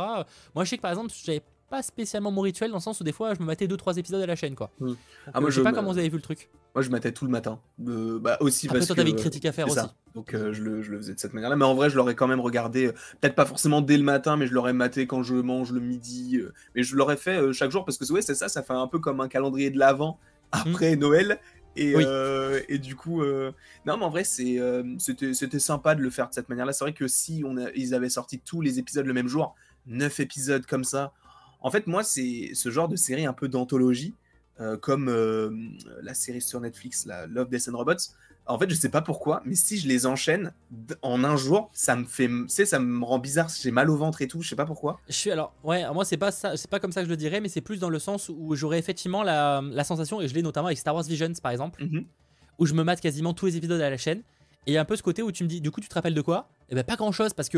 [0.53, 3.03] Moi, je sais que par exemple, j'avais pas spécialement mon rituel dans le sens où
[3.03, 4.71] des fois, je me matais 2-3 épisodes à la chaîne, quoi.
[4.79, 4.87] Hmm.
[4.87, 4.97] Donc,
[5.33, 6.49] Ah, moi, euh, je sais pas me- comment vous avez vu le truc.
[6.73, 7.59] Moi, je matais tout le matin.
[7.87, 9.01] Euh, bah, aussi Après, parce toi, que.
[9.01, 9.75] t'avais critique à faire aussi.
[9.75, 9.93] ça.
[10.15, 11.55] Donc, euh, je, le, je le faisais de cette manière-là.
[11.55, 12.87] Mais en vrai, je l'aurais quand même regardé.
[12.87, 15.79] euh, Peut-être pas forcément dès le matin, mais je l'aurais maté quand je mange le
[15.79, 16.39] midi.
[16.75, 18.47] mais je l'aurais fait chaque jour parce que, ouais, c'est ça.
[18.49, 20.19] Ça fait un peu comme un calendrier de l'avant
[20.51, 21.39] après Noël.
[21.75, 22.03] Et, Oui.
[22.07, 23.51] euh, et du coup, euh,
[23.85, 26.73] non, mais en vrai, c'est, euh, c'était, c'était sympa de le faire de cette manière-là.
[26.73, 29.53] C'est vrai que si on a- ils avaient sorti tous les épisodes le même jour,
[29.85, 31.13] 9 épisodes comme ça,
[31.67, 34.13] en fait, moi, c'est ce genre de série un peu d'anthologie,
[34.59, 35.51] euh, comme euh,
[36.01, 37.95] la série sur Netflix, la Love, Death and Robots.
[38.49, 40.53] En fait, je sais pas pourquoi, mais si je les enchaîne
[41.01, 43.49] en un jour, ça me fait, sais, ça me rend bizarre.
[43.61, 44.41] J'ai mal au ventre et tout.
[44.41, 45.01] Je sais pas pourquoi.
[45.09, 47.17] Je suis alors, ouais, moi c'est pas ça, c'est pas comme ça que je le
[47.17, 50.33] dirais, mais c'est plus dans le sens où j'aurais effectivement la, la sensation, et je
[50.33, 52.05] l'ai notamment avec Star Wars Visions par exemple, Mhm.
[52.59, 54.19] où je me mate quasiment tous les épisodes à la chaîne,
[54.65, 55.89] et il y a un peu ce côté où tu me dis, du coup tu
[55.89, 56.47] te rappelles de quoi?
[56.69, 57.57] Eh ben pas grand chose, parce que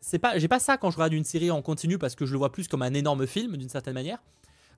[0.00, 2.32] c'est pas, j'ai pas ça quand je regarde une série en continu, parce que je
[2.32, 4.18] le vois plus comme un énorme film d'une certaine manière.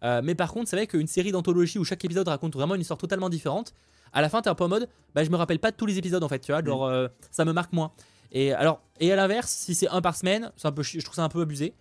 [0.02, 2.80] Euh, mais par contre, c'est vrai qu'une série d'anthologie où chaque épisode raconte vraiment une
[2.80, 3.74] histoire totalement différente,
[4.12, 5.87] à la fin t'es un peu en mode, bah je me rappelle pas de tous
[5.87, 7.92] les épisodes en fait, tu vois, genre euh, ça me marque moins.
[8.33, 11.14] Et alors, et à l'inverse, si c'est un par semaine, c'est un peu, je trouve
[11.16, 11.74] ça un peu abusé.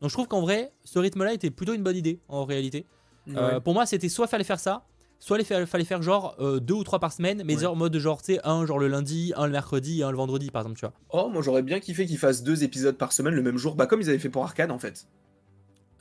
[0.00, 2.86] Donc je trouve qu'en vrai, ce rythme-là était plutôt une bonne idée en réalité.
[3.28, 3.60] Euh, Ouais.
[3.60, 4.84] pour moi, c'était soit fallait faire ça,
[5.18, 7.60] soit il fallait faire genre euh, deux ou trois par semaine, mais Ouais.
[7.62, 10.10] genre en mode genre tu sais un genre le lundi, un le mercredi, et un
[10.10, 10.94] le vendredi par exemple, tu vois.
[11.10, 13.86] Oh, moi j'aurais bien kiffé qu'ils fassent deux épisodes par semaine le même jour, bah
[13.86, 15.06] comme ils avaient fait pour Arcade en fait.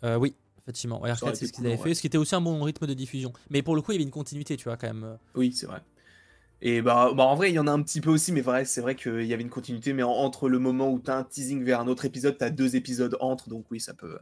[0.04, 1.02] Euh, oui, effectivement.
[1.02, 1.90] Ouais, Arcade, c'est ce qu'ils cool, avaient ouais.
[1.90, 3.34] fait, ce qui était aussi un bon rythme de diffusion.
[3.50, 5.04] Mais pour le coup, il y avait une continuité, tu vois quand même.
[5.04, 5.16] euh.
[5.36, 5.82] Oui, c'est vrai.
[6.62, 8.66] Et bah, bah, en vrai, il y en a un petit peu aussi, mais vrai,
[8.66, 11.24] c'est vrai qu'il y avait une continuité, mais en- entre le moment où t'as un
[11.24, 14.18] teasing vers un autre épisode, t'as deux épisodes entre, donc oui, ça peut.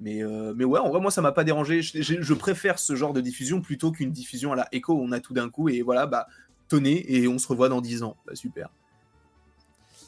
[0.00, 1.80] Mais, euh, mais ouais, en vrai, moi, ça m'a pas dérangé.
[1.82, 5.00] Je, je- je préfère ce genre de diffusion plutôt qu'une diffusion à la Echo où
[5.02, 6.26] on a tout d'un coup, et voilà, bah,
[6.68, 8.16] tenez, et on se revoit dans 10 ans.
[8.26, 8.68] Bah, super.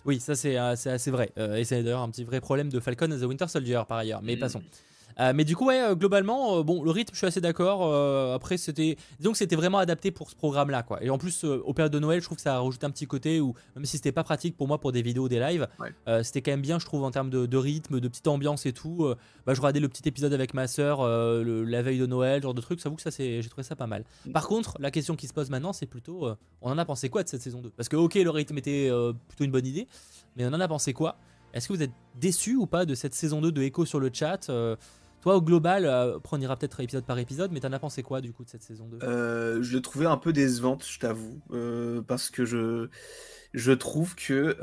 [0.04, 1.32] Oui, ça c'est euh, assez vrai.
[1.38, 3.98] Euh, et c'est d'ailleurs un petit vrai problème de Falcon and the Winter Soldier par
[3.98, 4.22] ailleurs.
[4.22, 4.38] Mais Mm.
[4.40, 4.62] passons.
[5.18, 7.80] Euh, mais du coup, ouais, euh, globalement, euh, bon, le rythme, je suis assez d'accord.
[7.90, 11.02] euh, après, c'était, disons que c'était vraiment adapté pour ce programme-là, quoi.
[11.02, 12.90] Et en plus, euh, au période de Noël, je trouve que ça a rajouté un
[12.90, 15.66] petit côté où, même si c'était pas pratique pour moi pour des vidéos, des lives,
[15.80, 16.22] Ouais.
[16.22, 18.72] c'était quand même bien, je trouve, en termes de, de rythme, de petite ambiance et
[18.72, 19.08] tout.
[19.46, 22.52] Bah, je regardais le petit épisode avec ma sœur le- la veille de Noël, genre
[22.54, 22.82] de trucs.
[22.82, 24.04] J'avoue que ça, c'est, j'ai trouvé ça pas mal.
[24.34, 26.28] Par contre, la question qui se pose maintenant, c'est plutôt,
[26.60, 28.90] on en a pensé quoi de cette saison 2 Parce que, ok, le rythme était
[29.28, 29.86] plutôt une bonne idée,
[30.36, 31.16] mais on en a pensé quoi?
[31.56, 34.10] Est-ce que vous êtes déçu ou pas de cette saison 2 de Echo sur le
[34.12, 34.76] chat Euh,
[35.22, 38.20] Toi, au global, euh, on ira peut-être épisode par épisode, mais t'en as pensé quoi
[38.20, 41.40] du coup de cette saison 2 Euh, je l'ai trouvé un peu décevante, je t'avoue,
[42.06, 42.88] parce que je,
[43.54, 44.54] je trouve que,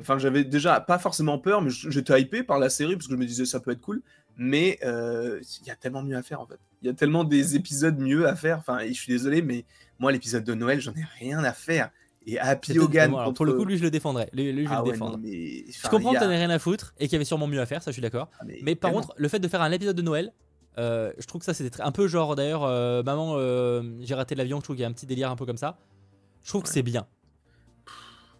[0.00, 3.18] enfin, j'avais déjà pas forcément peur, mais j'étais hypé par la série parce que je
[3.18, 4.02] me disais ça peut être cool,
[4.36, 6.60] mais il y a tellement mieux à faire en fait.
[6.82, 8.58] Il y a tellement des épisodes mieux à faire.
[8.58, 9.64] Enfin, je suis désolé, mais
[9.98, 11.90] moi l'épisode de Noël, j'en ai rien à faire.
[12.26, 13.32] Et Happy Hogan contre...
[13.34, 14.28] Pour le coup, lui, je le défendrais.
[14.34, 15.16] Lui, lui, je ah le ouais, défendre.
[15.16, 17.16] non, mais, Je comprends y que a- t'en aies rien à foutre et qu'il y
[17.16, 18.28] avait sûrement mieux à faire, ça je suis d'accord.
[18.40, 20.32] Ah, Mais par contre, le fait de faire un épisode de Noël,
[20.78, 24.34] euh, je trouve que ça c'était un peu genre d'ailleurs, euh, maman, euh, j'ai raté
[24.34, 25.78] l'avion, je trouve qu'il y a un petit délire un peu comme ça.
[26.44, 27.06] Je trouve que c'est bien.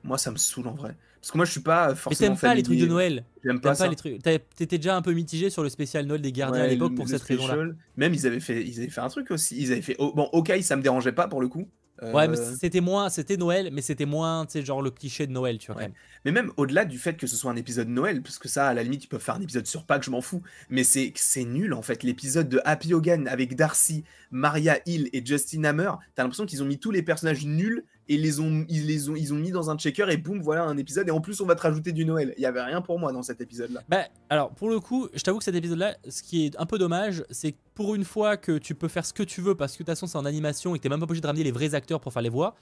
[0.04, 2.34] moi ça me saoule en vrai, parce que moi je suis pas Mais forcément.
[2.34, 2.86] t'aimes pas les trucs de.
[2.86, 4.22] Noël J'aime pas pas les trucs.
[4.22, 7.22] T'étais déjà un peu mitigé sur le spécial Noël des gardiens à l'époque pour cette
[7.22, 7.56] raison-là.
[7.96, 9.56] Même ils avaient fait, ils avaient fait un truc aussi.
[9.60, 9.96] Ils avaient fait.
[9.98, 11.68] oh, bon, ok, ça me dérangeait pas pour le coup.
[12.02, 15.26] Ouais, mais Euh, c'était moins, c'était Noël, mais c'était moins, tu sais, genre le cliché
[15.26, 15.88] de Noël, tu vois, quand Ouais.
[15.88, 15.94] même.
[16.24, 18.74] mais même au-delà du fait que ce soit un épisode Noël, parce que ça, à
[18.74, 20.42] la limite, ils peuvent faire un épisode sur Pâques, je m'en fous.
[20.70, 22.02] Mais c'est c'est nul en fait.
[22.02, 26.66] L'épisode de Happy Hogan avec Darcy, Maria Hill et Justin Hammer, t'as l'impression qu'ils ont
[26.66, 29.70] mis tous les personnages nuls et les ont, ils les ont, ils ont mis dans
[29.70, 31.06] un checker et boum, voilà un épisode.
[31.08, 32.32] Et en plus, on va te rajouter du Noël.
[32.38, 33.82] Il y avait rien pour moi dans cet épisode-là.
[33.88, 36.78] Bah, alors, pour le coup, je t'avoue que cet épisode-là, ce qui est un peu
[36.78, 39.72] dommage, c'est que pour une fois que tu peux faire ce que tu veux, parce
[39.72, 41.44] que de toute façon, c'est en animation et que t'es même pas obligé de ramener
[41.44, 42.54] les vrais acteurs pour faire les voix,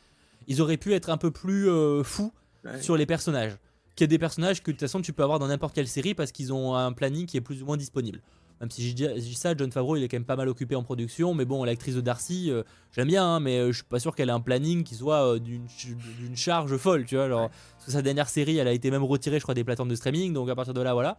[0.49, 2.33] ils auraient pu être un peu plus euh, fous
[2.65, 2.83] Ouais.
[2.83, 3.57] sur les personnages.
[3.95, 5.87] Qu'il y a des personnages que de toute façon, tu peux avoir dans n'importe quelle
[5.87, 8.21] série parce qu'ils ont un planning qui est plus ou moins disponible.
[8.61, 10.83] Même si je dis, ça, John Favreau, il est quand même pas mal occupé en
[10.83, 13.99] production, mais bon, l'actrice de Darcy, euh, j'aime bien, hein, mais euh, je suis pas
[14.01, 17.29] sûr qu'elle ait un planning qui soit euh, d'une ch- d'une charge folle, tu vois.
[17.49, 19.95] Parce que sa dernière série, elle a été même retirée, je crois, des plateformes de
[19.95, 21.19] streaming, donc à partir de là, voilà.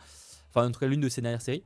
[0.49, 1.63] Enfin, en tout cas, l'une de ses dernières séries.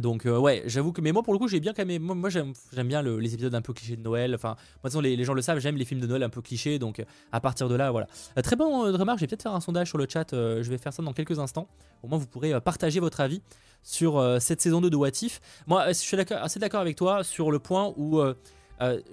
[0.00, 2.30] Donc ouais, j'avoue que mais moi pour le coup j'ai bien quand même moi, moi
[2.30, 4.34] j'aime bien les épisodes un peu clichés de Noël.
[4.34, 6.40] Enfin, moi de les, les, gens le savent, j'aime les films de Noël un peu
[6.40, 6.78] clichés.
[6.78, 8.06] Donc à partir de là, voilà.
[8.42, 10.28] très bon remarque, je vais peut-être faire un sondage sur le chat.
[10.32, 11.68] je vais faire ça dans quelques instants.
[12.02, 13.42] Au moins vous pourrez partager votre avis
[13.82, 15.40] sur cette saison 2 de What If.
[15.66, 18.20] Moi je suis assez d'accord avec toi sur le point où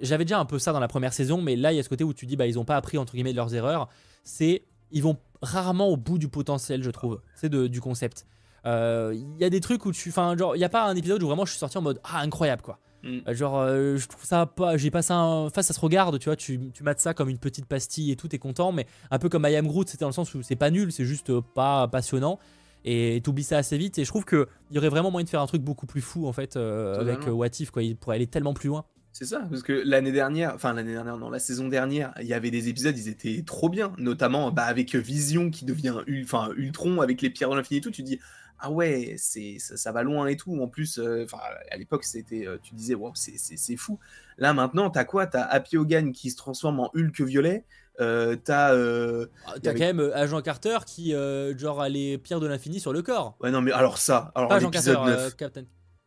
[0.00, 1.88] j'avais déjà un peu ça dans la première saison, mais là il y a ce
[1.88, 3.88] côté où tu dis bah ils ont pas appris entre guillemets de leurs erreurs.
[4.24, 7.20] C'est ils vont rarement au bout du potentiel, je trouve.
[7.34, 8.26] C'est du concept.
[8.64, 10.10] Il euh, y a des trucs où tu.
[10.10, 12.00] Enfin, genre, il n'y a pas un épisode où vraiment je suis sorti en mode
[12.04, 12.78] Ah, incroyable quoi.
[13.02, 13.18] Mm.
[13.26, 14.76] Euh, genre, euh, je trouve ça pas.
[14.76, 15.46] J'ai passé un.
[15.46, 16.36] Enfin, ça se regarde, tu vois.
[16.36, 18.72] Tu, tu mates ça comme une petite pastille et tout, t'es content.
[18.72, 20.92] Mais un peu comme I Am Groot, c'était dans le sens où c'est pas nul,
[20.92, 22.38] c'est juste pas passionnant.
[22.84, 23.98] Et t'oublies ça assez vite.
[23.98, 26.26] Et je trouve qu'il y aurait vraiment moyen de faire un truc beaucoup plus fou
[26.26, 27.82] en fait avec What If, quoi.
[27.82, 28.84] Il pourrait aller tellement plus loin.
[29.12, 32.32] C'est ça, parce que l'année dernière, enfin l'année dernière, non, la saison dernière, il y
[32.32, 37.00] avait des épisodes, ils étaient trop bien, notamment bah, avec Vision qui devient, enfin Ultron
[37.00, 37.90] avec les pierres de l'infini et tout.
[37.90, 38.20] Tu dis,
[38.60, 40.60] ah ouais, c'est ça, va loin et tout.
[40.60, 41.26] En plus, euh,
[41.70, 43.98] à l'époque, c'était, euh, tu disais, wow, c'est fou.
[44.38, 45.26] Là maintenant, t'as quoi?
[45.26, 47.64] T'as Happy Hogan qui se transforme en Hulk violet.
[48.00, 51.12] Euh, t'as euh, ah, t'as quand même Agent Carter qui
[51.58, 53.36] genre a les pierres de l'infini sur le corps.
[53.40, 55.36] Ouais non mais alors ça, alors l'épisode 9.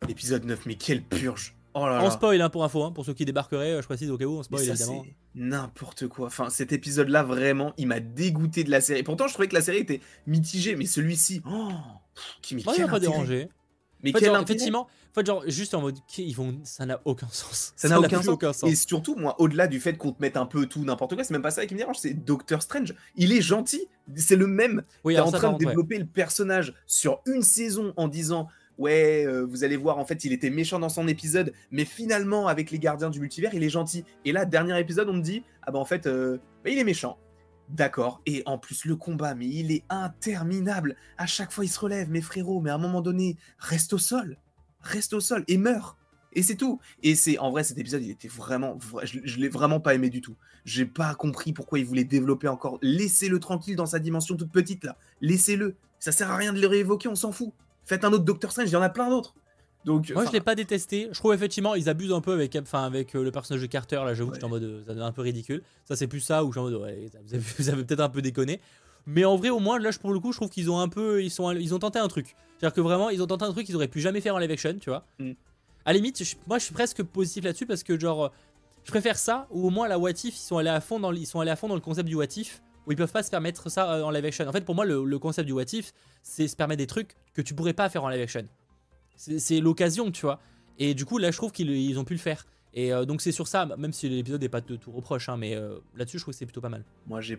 [0.08, 1.56] L'épisode 9, mais quelle purge.
[1.76, 4.26] Oh là spoil hein, pour info, hein, pour ceux qui débarqueraient, je précise au cas
[4.26, 5.06] où, on spoil évidemment.
[5.36, 6.28] N'importe quoi.
[6.28, 9.02] Enfin, cet épisode-là, vraiment, il m'a dégoûté de la série.
[9.02, 11.72] Pourtant, je trouvais que la série était mitigée, mais celui-ci, oh,
[12.42, 13.50] qui m'a pas dérangé.
[14.04, 17.74] Mais quel effectivement, en fait, genre, juste en mode, ils vont, ça n'a aucun sens.
[17.78, 18.70] Ça n'a aucun, sens.
[18.70, 21.34] Et surtout, moi, au-delà du fait qu'on te mette un peu tout, n'importe quoi, c'est
[21.34, 22.94] même pas ça qui me dérange, c'est Doctor Strange.
[23.16, 24.84] Il est gentil, c'est le même.
[25.06, 29.64] Oui, en train de développer le personnage sur une saison en disant ouais, euh, vous
[29.64, 33.10] allez voir, en fait, il était méchant dans son épisode, mais finalement, avec les gardiens
[33.10, 34.04] du multivers, il est gentil.
[34.26, 36.84] Et là, dernier épisode, on me dit, ah bah en fait, euh, bah, il est
[36.84, 37.18] méchant.
[37.74, 38.22] D'accord.
[38.28, 40.96] Et en plus, le combat, mais il est interminable.
[41.18, 43.98] À chaque fois, il se relève, mes frérots, mais à un moment donné, reste au
[43.98, 44.38] sol.
[44.82, 45.98] Reste au sol et meurt.
[46.34, 46.80] Et c'est tout.
[47.02, 50.10] Et c'est en vrai cet épisode, il était vraiment, je, je l'ai vraiment pas aimé
[50.10, 50.36] du tout.
[50.66, 52.78] J'ai pas compris pourquoi il voulait développer encore.
[52.84, 54.98] Laissez-le tranquille dans sa dimension toute petite là.
[55.22, 55.76] Laissez-le.
[56.00, 57.54] Ça sert à rien de le réévoquer, on s'en fout.
[57.86, 59.36] Faites un autre Doctor Strange, il y en a plein d'autres.
[59.86, 61.10] Donc, Moi, je l'ai pas détesté.
[61.12, 63.98] Je trouve effectivement, ils abusent un peu avec, enfin, avec euh, le personnage de Carter.
[63.98, 65.62] Là, j'avoue que j'étais en mode, euh, ça un peu ridicule.
[65.86, 67.10] Ça, c'est plus ça où je suis en mode, ouais,
[67.58, 68.62] vous avez, peut-être un peu déconné.
[69.06, 71.22] Mais en vrai, au moins, là, pour le coup, je trouve qu'ils ont un peu,
[71.22, 72.36] ils sont, ils ont tenté un truc.
[72.58, 74.52] C'est-à-dire que vraiment, ils ont tenté un truc qu'ils auraient pu jamais faire en live
[74.52, 75.06] action, tu vois.
[75.20, 75.32] Mm.
[75.86, 78.32] À la limite, moi, je suis presque positif là-dessus parce que genre,
[78.86, 81.12] je préfère ça ou au moins la What If, ils sont allés à fond dans,
[81.12, 83.24] ils sont allés à fond dans le concept du What If où ils peuvent pas
[83.24, 84.48] se permettre ça euh, en live action.
[84.48, 87.42] En fait, pour moi, le, concept du What If, c'est se permettre des trucs que
[87.42, 88.48] tu pourrais pas faire en live action.
[89.16, 90.40] C'est l'occasion, tu vois.
[90.80, 92.46] Et du coup, là, je trouve qu'ils ont pu le faire.
[92.76, 95.38] Et euh, donc c'est sur ça, même si l'épisode n'est pas de tout reproche, hein,
[95.38, 96.84] mais euh, là-dessus je trouve que c'est plutôt pas mal.
[97.06, 97.38] Moi j'ai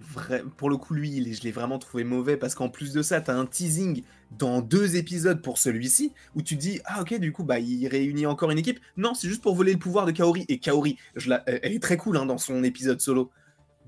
[0.56, 3.34] pour le coup lui, je l'ai vraiment trouvé mauvais parce qu'en plus de ça, t'as
[3.34, 4.04] un teasing
[4.38, 8.26] dans deux épisodes pour celui-ci où tu dis ah ok du coup bah il réunit
[8.26, 8.78] encore une équipe.
[8.96, 12.16] Non, c'est juste pour voler le pouvoir de Kaori et Kaori, elle est très cool
[12.16, 13.32] hein, dans son épisode solo.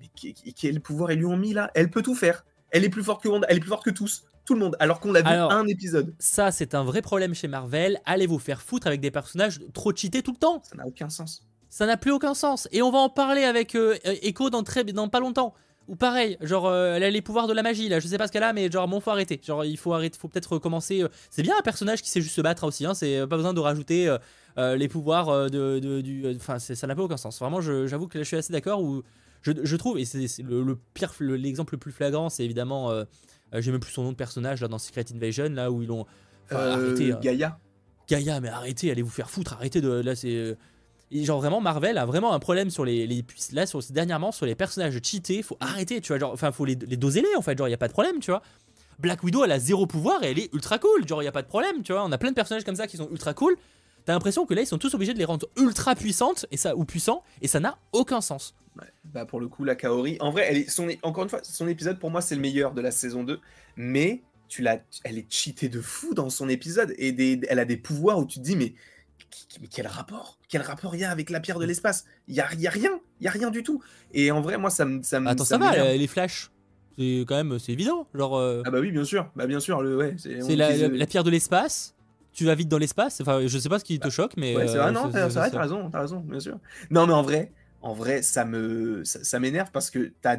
[0.00, 0.08] Mais
[0.56, 1.70] quel pouvoir ils lui ont mis là?
[1.74, 2.44] Elle peut tout faire.
[2.70, 4.24] Elle est plus forte que elle est plus forte que tous.
[4.46, 6.14] Tout le monde, alors qu'on l'a vu un épisode.
[6.20, 8.00] Ça, c'est un vrai problème chez Marvel.
[8.04, 10.62] Allez vous faire foutre avec des personnages trop cheatés tout le temps.
[10.62, 11.42] Ça n'a aucun sens.
[11.68, 12.68] Ça n'a plus aucun sens.
[12.70, 15.52] Et on va en parler avec euh, Echo dans, très, dans pas longtemps.
[15.88, 18.26] Ou pareil, genre euh, elle a les pouvoirs de la magie là, je sais pas
[18.26, 19.40] ce qu'elle a, mais genre bon faut arrêter.
[19.44, 21.02] Genre il faut arrêter, faut peut-être recommencer.
[21.02, 21.08] Euh.
[21.30, 23.60] C'est bien un personnage qui sait juste se battre aussi, hein, c'est pas besoin de
[23.60, 24.16] rajouter
[24.56, 26.26] les pouvoirs de, du.
[26.34, 27.38] Enfin ça n'a pas aucun sens.
[27.38, 29.04] Vraiment j'avoue que là, je suis assez d'accord où
[29.54, 33.04] je, trouve, et c'est le, pire, l'exemple le, plus flagrant, c'est évidemment, euh, euh,
[33.52, 36.06] j'ai même plus son nom de personnage là dans Secret Invasion, là où ils l'ont
[36.52, 37.12] euh, arrêté.
[37.20, 37.58] Gaïa.
[38.08, 39.88] Gaïa, mais arrêtez, allez vous faire foutre, arrêtez de.
[39.88, 40.56] Là, c'est.
[41.12, 44.54] genre vraiment Marvel a vraiment un problème sur les, les là sur dernièrement sur les
[44.54, 47.56] personnages cheatés faut arrêter tu vois genre enfin faut les, les doser les en fait
[47.56, 48.42] genre il y a pas de problème tu vois
[48.98, 51.32] Black Widow elle a zéro pouvoir et elle est ultra cool genre il y a
[51.32, 53.34] pas de problème tu vois on a plein de personnages comme ça qui sont ultra
[53.34, 53.56] cool
[54.06, 56.74] t'as l'impression que là ils sont tous obligés de les rendre ultra puissantes et ça
[56.74, 58.54] ou puissants et ça n'a aucun sens
[59.04, 61.68] bah pour le coup, la Kaori, en vrai, elle est, son, encore une fois, son
[61.68, 63.40] épisode pour moi c'est le meilleur de la saison 2,
[63.76, 67.64] mais tu l'as, elle est cheatée de fou dans son épisode et des, elle a
[67.64, 68.74] des pouvoirs où tu te dis mais,
[69.60, 72.04] mais quel rapport Quel rapport il y a avec la pierre de l'espace?
[72.28, 73.82] Il y a, y a, rien, il y a rien du tout.
[74.12, 76.50] Et en vrai, moi ça me ça Attends, ça, va, les flashs.
[76.98, 78.36] C'est quand même c'est évident, genre.
[78.36, 80.16] Euh, ah bah oui, bien sûr, bah bien sûr, le ouais.
[80.18, 81.94] C'est la, pierre de l'espace
[82.36, 83.20] tu vas vite dans l'espace.
[83.22, 84.54] Enfin, je sais pas ce qui te bah, choque, mais.
[84.54, 86.58] Ouais, c'est vrai, euh, non, c'est vrai, t'as raison, t'as raison, bien sûr.
[86.90, 90.36] Non, mais en vrai, en vrai, ça me ça, m'énerve parce que t'as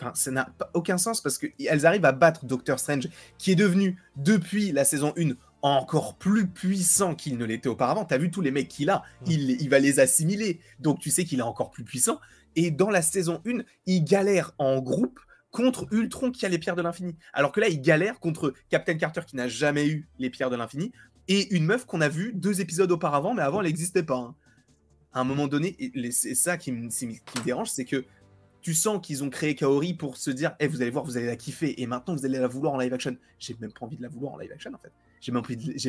[0.00, 4.00] Enfin, ça n'a aucun sens parce qu'elles arrivent à battre Doctor Strange, qui est devenu,
[4.14, 5.30] depuis la saison 1,
[5.62, 8.04] encore plus puissant qu'il ne l'était auparavant.
[8.04, 10.60] T'as vu tous les mecs qu'il a, il, il, va les assimiler.
[10.78, 12.20] Donc tu sais qu'il est encore plus puissant.
[12.54, 15.18] Et dans la saison 1, il galère en groupe
[15.50, 17.16] contre Ultron qui a les pierres de l'infini.
[17.32, 20.56] Alors que là, il galère contre Captain Carter qui n'a jamais eu les pierres de
[20.56, 20.92] l'infini,
[21.28, 24.16] et une meuf qu'on a vue deux épisodes auparavant, mais avant elle n'existait pas.
[24.16, 24.34] hein.
[25.12, 25.76] À un moment donné,
[26.10, 26.88] c'est ça qui me,
[27.44, 28.04] dérange, c'est que
[28.60, 31.26] tu sens qu'ils ont créé Kaori pour se dire, eh, vous allez voir, vous allez
[31.26, 33.16] la kiffer, et maintenant vous allez la vouloir en live action.
[33.38, 34.92] J'ai même pas envie de la vouloir en live action en fait.
[35.20, 35.42] J'ai même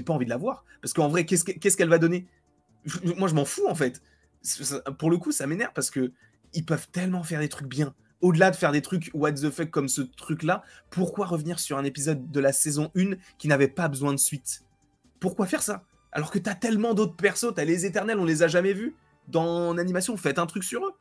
[0.05, 2.27] pas envie de la voir, parce qu'en vrai, qu'est-ce que- qu'est-ce qu'elle va donner?
[3.17, 4.01] Moi, je m'en fous en fait.
[4.97, 6.13] Pour le coup, ça m'énerve parce que
[6.53, 7.93] ils peuvent tellement faire des trucs bien.
[8.21, 11.83] Au-delà de faire des trucs what the fuck comme ce truc-là, pourquoi revenir sur un
[11.83, 14.63] épisode de la saison 1 qui n'avait pas besoin de suite?
[15.19, 15.83] Pourquoi faire ça?
[16.11, 18.95] Alors que t'as tellement d'autres persos, t'as les éternels, on les a jamais vus.
[19.27, 20.93] Dans l'animation, faites un truc sur eux.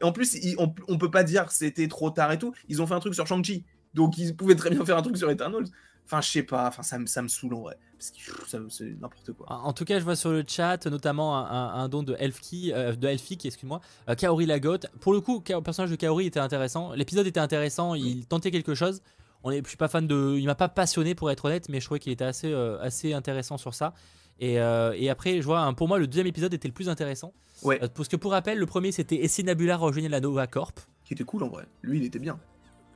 [0.00, 2.54] Et en plus, ils- on, on peut pas dire c'était trop tard et tout.
[2.68, 3.64] Ils ont fait un truc sur Shang-Chi.
[3.92, 5.66] Donc ils pouvaient très bien faire un truc sur Eternals.
[6.06, 7.78] Enfin, je sais pas, enfin, ça, me- ça me saoule en vrai.
[7.98, 9.46] Parce que c'est n'importe quoi.
[9.50, 13.08] En tout cas, je vois sur le chat notamment un, don de Elfki, euh, de
[13.08, 14.86] Elfik, excuse-moi, euh, Kaori Lagotte.
[15.00, 16.92] Pour le coup, le personnage de Kaori était intéressant.
[16.92, 19.00] L'épisode était intéressant, il tentait quelque chose.
[19.44, 21.78] On est, je suis pas fan de, il m'a pas passionné pour être honnête, mais
[21.80, 23.94] je trouvais qu'il était assez, euh, assez intéressant sur ça.
[24.40, 26.88] Et, euh, et après, je vois, hein, pour moi, le deuxième épisode était le plus
[26.88, 27.32] intéressant.
[27.62, 27.78] Ouais.
[27.82, 30.80] Euh, parce que pour rappel, le premier c'était Et si Nabula rejoignait la Nova Corp.
[31.04, 31.66] Qui était cool en vrai.
[31.82, 32.40] Lui, il était bien.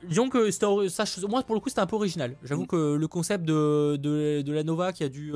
[0.03, 0.65] Disons que ça,
[1.27, 2.35] moi pour le coup c'était un peu original.
[2.43, 2.67] J'avoue Mm.
[2.67, 5.33] que le concept de, de, de la Nova qui a dû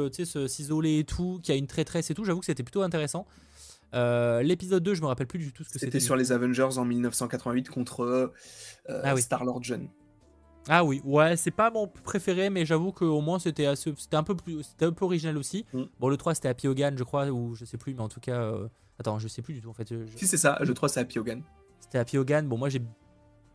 [0.48, 3.26] s'isoler et tout, qui a une traîtresse et tout, j'avoue que c'était plutôt intéressant.
[3.94, 5.86] Euh, L'épisode 2, je me rappelle plus du tout ce que c'était.
[5.86, 9.22] C'était sur les Avengers en 1988 contre euh, Ah oui.
[9.22, 9.88] Star-Lord jeune.
[10.70, 14.24] Ah oui, ouais, c'est pas mon préféré, mais j'avoue qu'au moins c'était assez- c'était un
[14.24, 15.66] peu plus, c'était un peu original aussi.
[15.74, 15.84] Mm.
[16.00, 18.20] Bon, le 3 c'était Happy Hogan, je crois, ou je sais plus, mais en tout
[18.22, 18.68] cas, euh,
[19.00, 19.90] attends, je sais plus du tout en fait.
[19.90, 21.42] je- Si c'est ça, crois que c'est Happy Hogan.
[21.80, 22.48] C'était Happy Hogan.
[22.48, 22.82] Bon, moi j'ai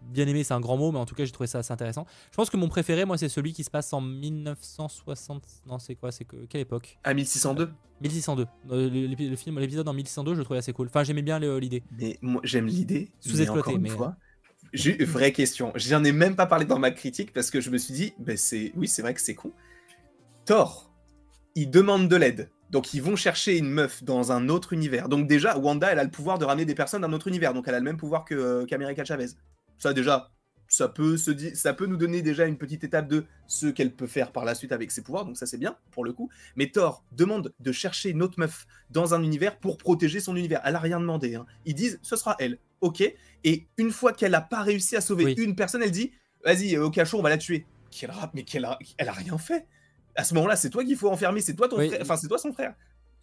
[0.02, 2.06] bien aimé, c'est un grand mot, mais en tout cas j'ai trouvé ça assez intéressant.
[2.30, 5.42] Je pense que mon préféré, moi, c'est celui qui se passe en 1960.
[5.66, 6.98] Non, c'est quoi C'est que quelle époque?
[7.04, 7.70] À 1602.
[8.00, 8.46] 1602.
[8.70, 10.86] Euh, le, le- le film, l'épisode en 1602, je le trouvais assez cool.
[10.88, 11.82] Enfin, j'aimais bien le- l'idée.
[11.98, 13.10] Mais moi, j'aime l'idée.
[13.20, 14.16] Sous-exploité, mais encore une mais- fois,
[14.72, 15.72] J'ai vraie question.
[15.76, 18.36] J'en ai même pas parlé dans ma critique parce que je me suis dit, ben
[18.36, 19.52] c'est, oui, c'est vrai que c'est con.
[20.44, 20.92] Thor,
[21.54, 22.50] ils demandent de l'aide.
[22.70, 25.08] Donc ils vont chercher une meuf dans un autre univers.
[25.08, 27.54] Donc déjà, Wanda, elle a le pouvoir de ramener des personnes d'un autre univers.
[27.54, 29.28] Donc elle a le même pouvoir que euh, qu'America Chavez.
[29.78, 30.30] Ça déjà,
[30.68, 34.06] ça peut, se ça peut nous donner déjà une petite étape de ce qu'elle peut
[34.06, 35.24] faire par la suite avec ses pouvoirs.
[35.24, 36.28] Donc ça c'est bien pour le coup.
[36.56, 40.60] Mais Thor demande de chercher une autre meuf dans un univers pour protéger son univers.
[40.64, 41.36] Elle a rien demandé.
[41.36, 41.46] hein.
[41.64, 42.58] Ils disent, ce sera elle.
[42.80, 43.02] Ok.
[43.44, 45.32] Et une fois qu'elle a pas réussi à sauver Oui.
[45.38, 46.12] une personne, elle dit,
[46.44, 47.66] vas-y, euh, au cachot, on va la tuer.
[47.90, 49.66] Quel rap, mais qu'elle a, elle a rien fait.
[50.14, 51.88] À ce moment-là, c'est toi qu'il faut enfermer, c'est toi ton Oui.
[51.88, 52.74] frère, enfin c'est toi son frère.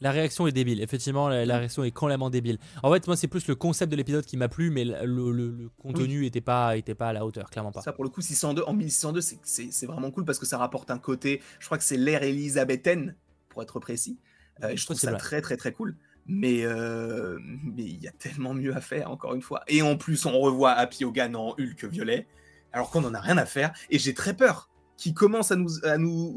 [0.01, 0.81] La réaction est débile.
[0.81, 2.57] Effectivement, la, la réaction est complètement débile.
[2.83, 5.31] En fait, moi, c'est plus le concept de l'épisode qui m'a plu, mais le, le-
[5.31, 7.81] le- le contenu était pas, était pas à la hauteur, clairement pas.
[7.81, 10.97] Ça pour le coup, 602 en 1602, c'est- vraiment cool parce que ça rapporte un
[10.99, 11.41] côté.
[11.59, 13.15] Je crois que c'est l'ère élisabéthaine,
[13.49, 14.19] pour être précis.
[14.63, 15.95] Euh, je trouve ça très très très cool.
[16.27, 19.63] Mais euh, mais il y a tellement mieux à faire, encore une fois.
[19.67, 22.27] Et en plus, on revoit Happy Hogan en Hulk violet,
[22.73, 23.73] alors qu'on en a rien à faire.
[23.89, 26.35] Et j'ai très peur qu'il commence à nous, à nous,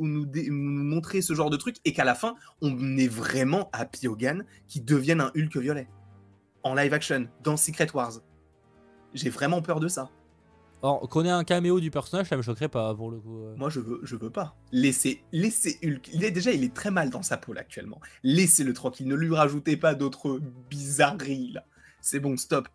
[0.50, 4.80] montrer ce genre de truc et qu'à la fin, on ait vraiment Happy Hogan qui
[4.80, 5.88] devienne un Hulk violet.
[6.64, 8.20] En live action, dans Secret Wars.
[9.14, 10.10] J'ai vraiment peur de ça.
[10.82, 13.40] Or, qu'on ait un caméo du personnage, ça me choquerait pas pour le coup.
[13.56, 14.56] Moi, je veux, je veux pas.
[14.70, 16.08] Laissez, laissez Hulk.
[16.12, 18.00] Il est déjà, il est très mal dans sa peau actuellement.
[18.22, 19.08] Laissez-le tranquille.
[19.08, 21.64] Ne lui rajoutez pas d'autres bizarreries là.
[22.00, 22.68] C'est bon, stop.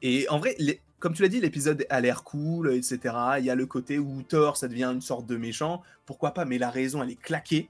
[0.00, 0.56] Et en vrai,
[0.98, 3.14] comme tu l'as dit, l'épisode a l'air cool, etc.
[3.38, 5.82] Il y a le côté où Thor, ça devient une sorte de méchant.
[6.06, 7.68] Pourquoi pas Mais la raison, elle est claquée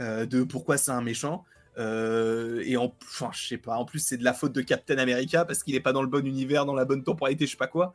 [0.00, 1.44] euh, de pourquoi c'est un méchant.
[1.78, 3.76] Euh, et en, enfin, je sais pas.
[3.76, 6.08] En plus, c'est de la faute de Captain America parce qu'il est pas dans le
[6.08, 7.92] bon univers, dans la bonne temporalité, je sais pas quoi.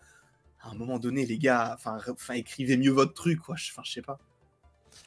[0.65, 1.97] À un moment donné, les gars, enfin,
[2.33, 3.55] écrivez mieux votre truc, quoi.
[3.55, 4.17] Je- Enfin, je sais pas.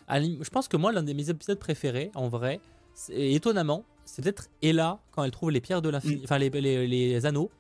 [0.09, 2.61] Je pense que moi, l'un de mes épisodes préférés, en vrai,
[3.11, 6.25] étonnamment, c'est peut-être Ella quand elle trouve les pierres de l'infini, Mm.
[6.25, 7.51] enfin les, les- les anneaux.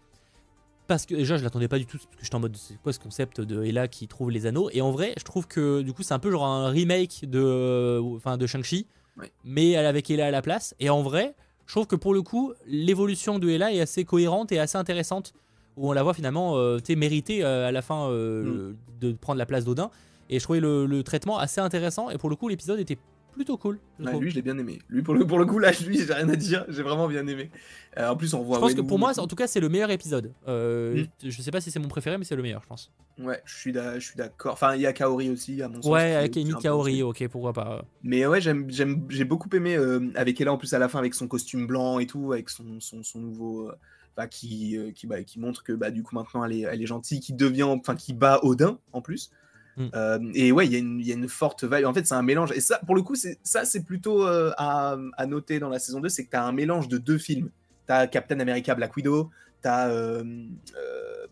[0.87, 2.92] Parce que déjà, je l'attendais pas du tout, parce que j'étais en mode, c'est quoi
[2.94, 4.70] ce concept de Ella qui trouve les anneaux?
[4.72, 8.00] Et en vrai, je trouve que du coup, c'est un peu genre un remake de,
[8.16, 8.87] enfin, de Shang-Chi,
[9.18, 9.30] Ouais.
[9.44, 10.74] mais avec Ella à la place.
[10.80, 11.34] Et en vrai,
[11.66, 15.34] je trouve que pour le coup, l'évolution de Ella est assez cohérente et assez intéressante,
[15.79, 19.47] où on la voit finalement, euh, mériter euh, à la fin euh, de prendre la
[19.47, 19.91] place d'Odin.
[20.31, 22.11] Et je trouvais le, le traitement assez intéressant.
[22.11, 22.99] Et pour le coup, l'épisode était
[23.33, 23.79] plutôt cool.
[23.99, 24.81] je Ouais, lui, je l'ai bien aimé.
[24.88, 26.67] Lui, pour le, pour le coup, là, lui, j'ai rien à dire.
[26.69, 27.51] J'ai vraiment bien aimé.
[27.97, 28.57] Euh, en plus, on voit.
[28.57, 30.33] je pense que pour moi, en tout cas, c'est le meilleur épisode.
[30.47, 31.05] Mm.
[31.24, 32.93] Je sais pas si c'est mon préféré, mais c'est le meilleur, je pense.
[33.18, 33.72] Ouais, je suis
[34.16, 34.53] d'accord.
[34.53, 35.91] Enfin, il y a Kaori aussi, à mon sens.
[35.91, 37.85] Ouais, avec Amy Kaori, ok, pourquoi pas.
[38.03, 41.26] Mais ouais, j'ai beaucoup aimé euh, avec Ella en plus à la fin avec son
[41.26, 43.72] costume blanc et tout, avec son, son, son nouveau, euh,
[44.19, 46.83] bah, qui, euh, qui, bah, qui montre que bah, du coup maintenant elle est, elle
[46.83, 49.31] est gentille, qui devient, enfin qui bat Odin en plus.
[49.77, 49.87] Mm.
[49.95, 51.87] Euh, et ouais, il y, a une- il y a une forte vibe.
[51.87, 52.51] En fait, c'est un mélange.
[52.51, 55.79] Et ça, pour le coup, c'est, ça c'est plutôt euh, à, à noter dans la
[55.79, 57.49] saison 2, c'est que tu as un mélange de deux films.
[57.87, 59.31] Tu as Captain America Black Widow,
[59.62, 59.89] tu as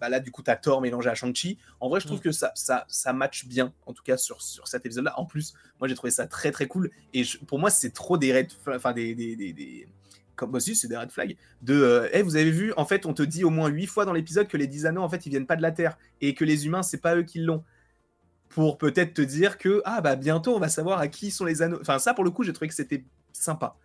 [0.01, 1.59] bah là, du coup, t'as Thor mélangé à Shang-Chi.
[1.80, 2.22] En vrai, je trouve Mm.
[2.22, 5.18] que ça, ça, ça match bien, en tout cas sur, sur cet épisode-là.
[5.18, 6.91] En plus, moi, j'ai trouvé ça très très cool.
[7.14, 9.89] Et je- pour moi, c'est trop des red, fla- enfin des, des, des, des-
[10.37, 11.37] comme aussi, c'est des red flags.
[11.62, 14.12] De, euh, vous avez vu, en fait, on te dit au moins huit fois dans
[14.12, 16.45] l'épisode que les 10 anneaux, en fait, ils viennent pas de la Terre et que
[16.45, 17.64] les humains, c'est pas eux qui l'ont.
[18.49, 21.62] Pour peut-être te dire que ah bah bientôt on va savoir à qui sont les
[21.62, 21.78] anneaux.
[21.80, 23.76] Enfin ça pour le coup j'ai trouvé que c'était sympa.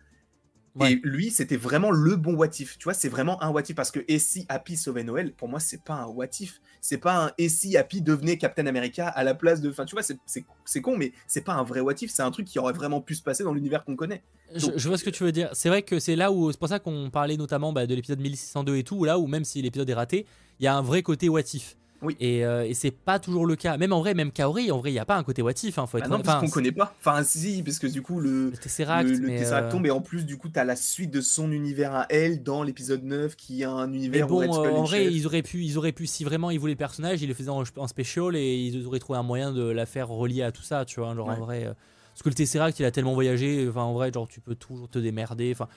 [0.74, 0.92] Ouais.
[0.92, 2.78] Et lui, c'était vraiment le bon what if.
[2.78, 5.48] Tu vois, c'est vraiment un what if parce que et si Happy sauvait Noël, pour
[5.48, 6.60] moi, c'est pas un what if.
[6.80, 9.68] C'est pas un et si Happy devenait Captain America à la place de.
[9.70, 12.10] Enfin, tu vois, c'est- con, mais c'est pas un vrai what if.
[12.10, 14.22] C'est un truc qui aurait vraiment pu se passer dans l'univers qu'on connaît.
[14.54, 15.50] Je, je vois ce que tu veux dire.
[15.52, 18.20] C'est vrai que c'est là où, c'est pour ça qu'on parlait notamment bah, de l'épisode
[18.20, 20.26] 1602 et tout, là où même si l'épisode est raté,
[20.58, 21.76] il y a un vrai côté what if.
[22.02, 22.16] Oui.
[22.20, 23.76] Et, euh, et c'est pas toujours le cas.
[23.76, 25.78] Même en vrai, même Kaori, en vrai, il n'y a pas un côté what if.
[25.78, 26.94] Hein, faut être Ah non, parce qu'on connaît pas.
[26.98, 28.50] Enfin, si, parce que du coup, le.
[28.50, 30.76] le Tesseract, le, le mais, Tesseract euh, tombe et en plus du coup t'as la
[30.76, 34.40] suite de son univers à elle dans l'épisode 9 qui a un Mais univers où
[34.40, 35.12] bon, euh, en vrai, chef.
[35.12, 37.50] ils auraient pu, ils auraient pu, si vraiment ils voulaient le personnage, ils le faisaient
[37.50, 40.62] en, en special et ils auraient trouvé un moyen de la faire relier à tout
[40.62, 41.14] ça, tu vois.
[41.14, 41.64] Genre en vrai,
[42.12, 44.88] parce que le Tesseract, il a tellement voyagé, enfin en vrai, genre tu peux toujours
[44.88, 45.68] te démerder, enfin.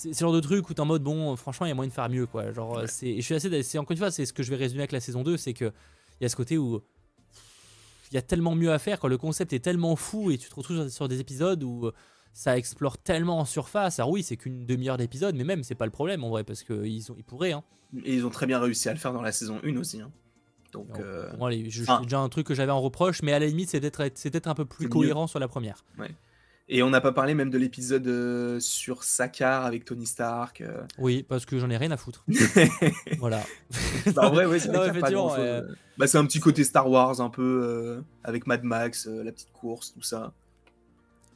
[0.00, 1.88] C'est le genre de truc où t'es en mode bon, franchement, il y a moyen
[1.88, 2.52] de faire mieux, quoi.
[2.52, 2.86] Genre, Ouais.
[2.86, 4.92] c'est, je suis assez, c'est encore une fois, c'est ce que je vais résumer avec
[4.92, 5.64] la saison 2, c'est que
[6.20, 6.80] il y a ce côté où
[8.10, 10.48] il y a tellement mieux à faire quand le concept est tellement fou et tu
[10.48, 11.90] te retrouves sur- des épisodes où
[12.32, 13.98] ça explore tellement en surface.
[13.98, 16.62] Alors oui, c'est qu'une demi-heure d'épisode, mais même c'est pas le problème en vrai parce
[16.62, 17.52] qu'ils ont, ils pourraient.
[17.52, 17.64] Hein.
[18.04, 20.00] Et ils ont très bien réussi à le faire dans la saison 1 aussi.
[20.00, 20.10] hein.
[20.72, 23.46] Donc, Alors, euh, les- je- déjà un truc que j'avais en reproche, mais à la
[23.46, 25.82] limite, c'est peut-être c'est peut-être un peu plus cohérent sur la première.
[26.70, 30.60] Et on n'a pas parlé même de l'épisode euh, sur Sakar avec Tony Stark.
[30.60, 30.82] euh.
[30.98, 32.24] Oui, parce que j'en ai rien à foutre.
[33.18, 33.42] voilà.
[34.14, 35.62] Bah, en vrai, ouais, c'est ouais.
[35.96, 39.32] Bah, c'est un petit côté Star Wars un peu euh, avec Mad Max, euh, la
[39.32, 40.32] petite course, tout ça.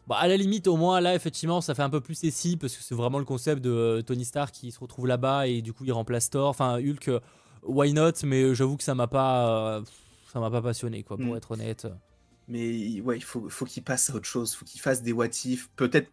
[0.07, 2.77] Bah, à la limite, au moins, là, effectivement, ça fait un peu plus SI parce
[2.77, 5.73] que c'est vraiment le concept de euh, Tony Stark qui se retrouve là-bas et du
[5.73, 6.49] coup, il remplace Thor.
[6.51, 7.21] Enfin, Hulk, euh,
[7.63, 9.83] why not Mais j'avoue que ça m'a pas, euh,
[10.31, 11.37] ça m'a pas passionné, quoi, pour Mm.
[11.37, 11.87] être honnête.
[12.49, 15.29] Mais ouais, il faut, qu'il passe à autre chose, faut qu'il fasse des what.
[15.77, 16.11] Peut-être.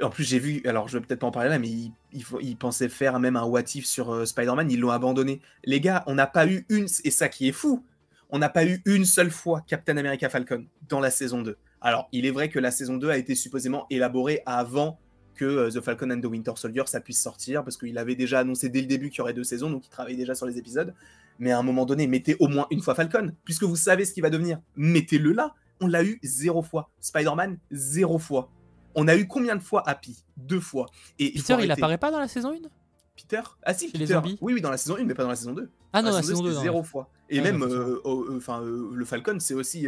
[0.00, 1.92] En plus, j'ai vu, alors je vais peut-être pas en parler là, mais il,
[2.40, 5.40] ils pensaient faire même un what if sur euh, Spider-Man, ils l'ont abandonné.
[5.64, 7.84] Les gars, on n'a pas eu une, et ça qui est fou,
[8.30, 11.56] on n'a pas eu une seule fois Captain America Falcon dans la saison 2.
[11.80, 14.98] Alors, il est vrai que la saison 2 a été supposément élaborée avant
[15.34, 18.40] que euh, The Falcon and the Winter Soldier ça puisse sortir, parce qu'il avait déjà
[18.40, 20.58] annoncé dès le début qu'il y aurait deux saisons, donc il travaillait déjà sur les
[20.58, 20.94] épisodes.
[21.38, 24.12] Mais à un moment donné, mettez au moins une fois Falcon, puisque vous savez ce
[24.12, 24.60] qu'il va devenir.
[24.76, 25.54] Mettez-le là.
[25.80, 26.90] On l'a eu zéro fois.
[27.00, 28.50] Spider-Man, zéro fois.
[28.94, 30.24] On a eu combien de fois Happy?
[30.36, 30.86] Deux fois.
[31.18, 31.72] Et il Peter, il arrêter.
[31.72, 32.68] apparaît pas dans la saison 1
[33.14, 33.40] Peter?
[33.62, 34.14] Ah si, Chez les Peter.
[34.14, 35.70] zombies Oui, oui, dans la saison 1, mais pas dans la saison 2.
[35.92, 36.48] Ah non, la saison 2.
[36.48, 36.62] c'était non.
[36.62, 37.10] zéro fois.
[37.28, 39.86] Et Ah, même, euh, euh, euh, le Falcon, c'est aussi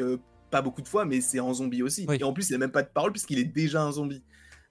[0.50, 2.06] pas beaucoup de fois, mais c'est en zombie aussi.
[2.08, 2.16] Oui.
[2.20, 4.22] Et en plus, il n'a même pas de parole puisqu'il est déjà un zombie.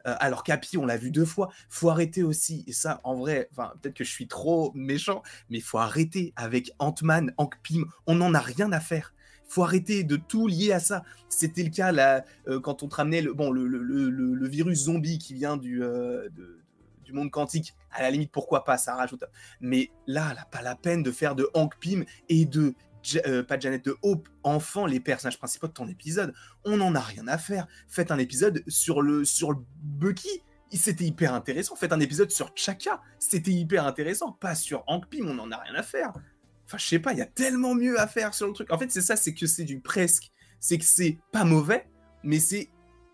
[0.05, 1.49] Alors qu'Happy, on l'a vu deux fois.
[1.68, 2.63] Faut arrêter aussi.
[2.65, 6.72] Et ça, en vrai, enfin, peut-être que je suis trop méchant, mais faut arrêter avec
[6.80, 7.86] Ant-Man, Hank Pym.
[8.05, 9.13] On n'en a rien à faire.
[9.48, 11.04] Faut arrêter de tout lier à ça.
[11.30, 15.84] C'était le cas là, euh, quand on te ramenait le, virus zombie qui vient du,
[15.84, 16.62] euh, de-
[17.08, 17.74] du monde quantique.
[17.91, 19.24] À la limite, pourquoi pas, ça rajoute.
[19.62, 22.76] Mais là, là, pas la peine de faire de Hank Pym et de
[23.26, 26.34] euh, pas Janet de Hope, enfant, les personnages principaux de ton épisode.
[26.66, 27.68] On n'en a rien à faire.
[27.88, 30.43] Faites un épisode sur le sur le Bucky.
[30.74, 31.78] C'était hyper intéressant.
[31.78, 33.02] Faites un épisode sur Chaka.
[33.20, 34.34] C'était hyper intéressant.
[34.34, 36.12] Pas sur Hank Pym, on n'en a rien à faire.
[36.68, 38.72] Enfin, je sais pas, il y a tellement mieux à faire sur le truc.
[38.72, 40.32] En fait, c'est ça, c'est que c'est du presque.
[40.59, 41.88] C'est que c'est pas mauvais,
[42.24, 42.70] mais c'est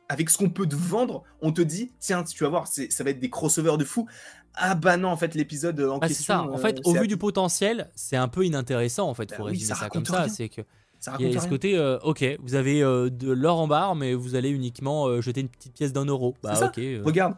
[0.10, 3.04] avec ce qu'on peut te vendre, on te dit, tiens, tu vas voir, c'est- ça
[3.04, 4.08] va être des crossovers de fou.
[4.56, 6.34] Ah bah non, en fait, l'épisode en Ah, c'est question.
[6.34, 6.41] ça.
[6.43, 9.10] En euh, fait, au c'est vu à- du potentiel, c'est un peu inintéressant.
[9.10, 10.28] En fait, Bah faut oui, résumer ça ça, comme ça.
[10.30, 10.62] C'est que
[11.04, 13.93] ça il y a ce côté, euh, ok, vous avez euh, de l'or en barre,
[13.95, 16.36] mais vous allez uniquement euh, jeter une petite pièce d'un euro.
[16.41, 16.68] Bah ça.
[16.68, 16.78] ok.
[16.78, 17.36] euh, Regarde,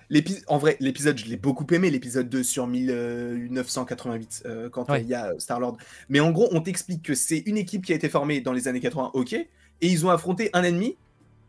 [0.48, 5.02] en vrai, l'épisode, je l'ai beaucoup aimé, l'épisode 2 sur 1988, euh, quand Ouais.
[5.02, 5.78] il y a Star-Lord.
[6.10, 8.68] Mais en gros, on t'explique que c'est une équipe qui a été formée dans les
[8.68, 9.48] années 80, ok, et
[9.82, 10.96] ils ont affronté un ennemi,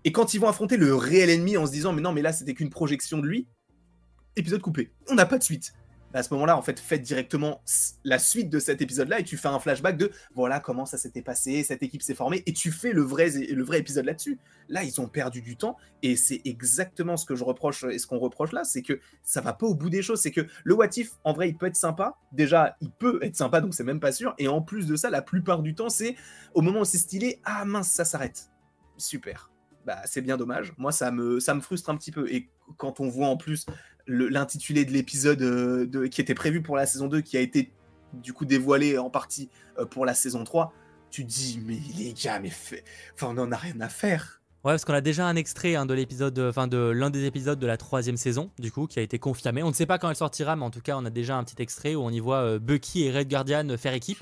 [0.05, 2.33] et quand ils vont affronter le réel ennemi en se disant, mais non, mais là,
[2.33, 3.47] c'était qu'une projection de lui,
[4.37, 4.91] épisode coupé.
[5.11, 5.73] On n'a pas de suite.
[6.17, 7.61] À ce moment-là, en fait, faites directement
[8.03, 11.21] la suite de cet épisode-là et tu fais un flashback de voilà comment ça s'était
[11.21, 14.39] passé, cette équipe s'est formée et tu fais le vrai, le vrai épisode là-dessus.
[14.71, 18.07] Là, ils ont perdu du temps et c'est exactement ce que je reproche et ce
[18.07, 20.23] qu'on reproche là, c'est que ça va pas au bout des choses.
[20.23, 22.17] C'est que le What If, en vrai, il peut être sympa.
[22.33, 24.35] Déjà, il peut être sympa, donc c'est même pas sûr.
[24.39, 26.17] Et en plus de ça, la plupart du temps, c'est
[26.55, 28.49] au moment où c'est stylé, ah mince, ça s'arrête.
[28.97, 29.51] Super.
[29.85, 30.73] Bah, c'est bien dommage.
[30.79, 32.27] Moi, ça me, ça me frustre un petit peu.
[32.33, 32.49] Et
[32.79, 33.67] quand on voit en plus
[34.07, 37.73] l'intitulé de l'épisode euh, qui était prévu pour la saison 2, qui a été
[38.13, 39.49] du coup dévoilé en partie
[39.79, 40.73] euh, pour la saison 3,
[41.11, 42.85] tu te dis, mais les gars, mais fait...
[43.15, 44.41] enfin, on n'en a rien à faire.
[44.67, 47.25] Ouais, parce qu'on a déjà un extrait hein, de l'épisode, euh, enfin de l'un des
[47.25, 49.63] épisodes de la troisième saison, du coup, qui a été confirmé.
[49.63, 51.45] On ne sait pas quand elle sortira, mais en tout cas, on a déjà un
[51.45, 54.19] petit extrait où on y voit euh, Bucky et Red Guardian faire équipe.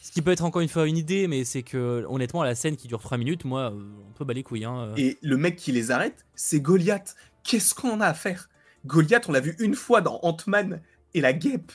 [0.00, 2.76] Ce qui peut être encore une fois une idée, mais c'est que honnêtement, la scène
[2.76, 4.64] qui dure 3 minutes, moi, euh, on peut bas les couilles.
[4.64, 4.94] Hein.
[4.96, 7.14] Et le mec qui les arrête, c'est Goliath.
[7.44, 8.48] Qu'est-ce qu'on a à faire?
[8.86, 10.80] Goliath, on l'a vu une fois dans Ant-Man
[11.14, 11.72] et la guêpe.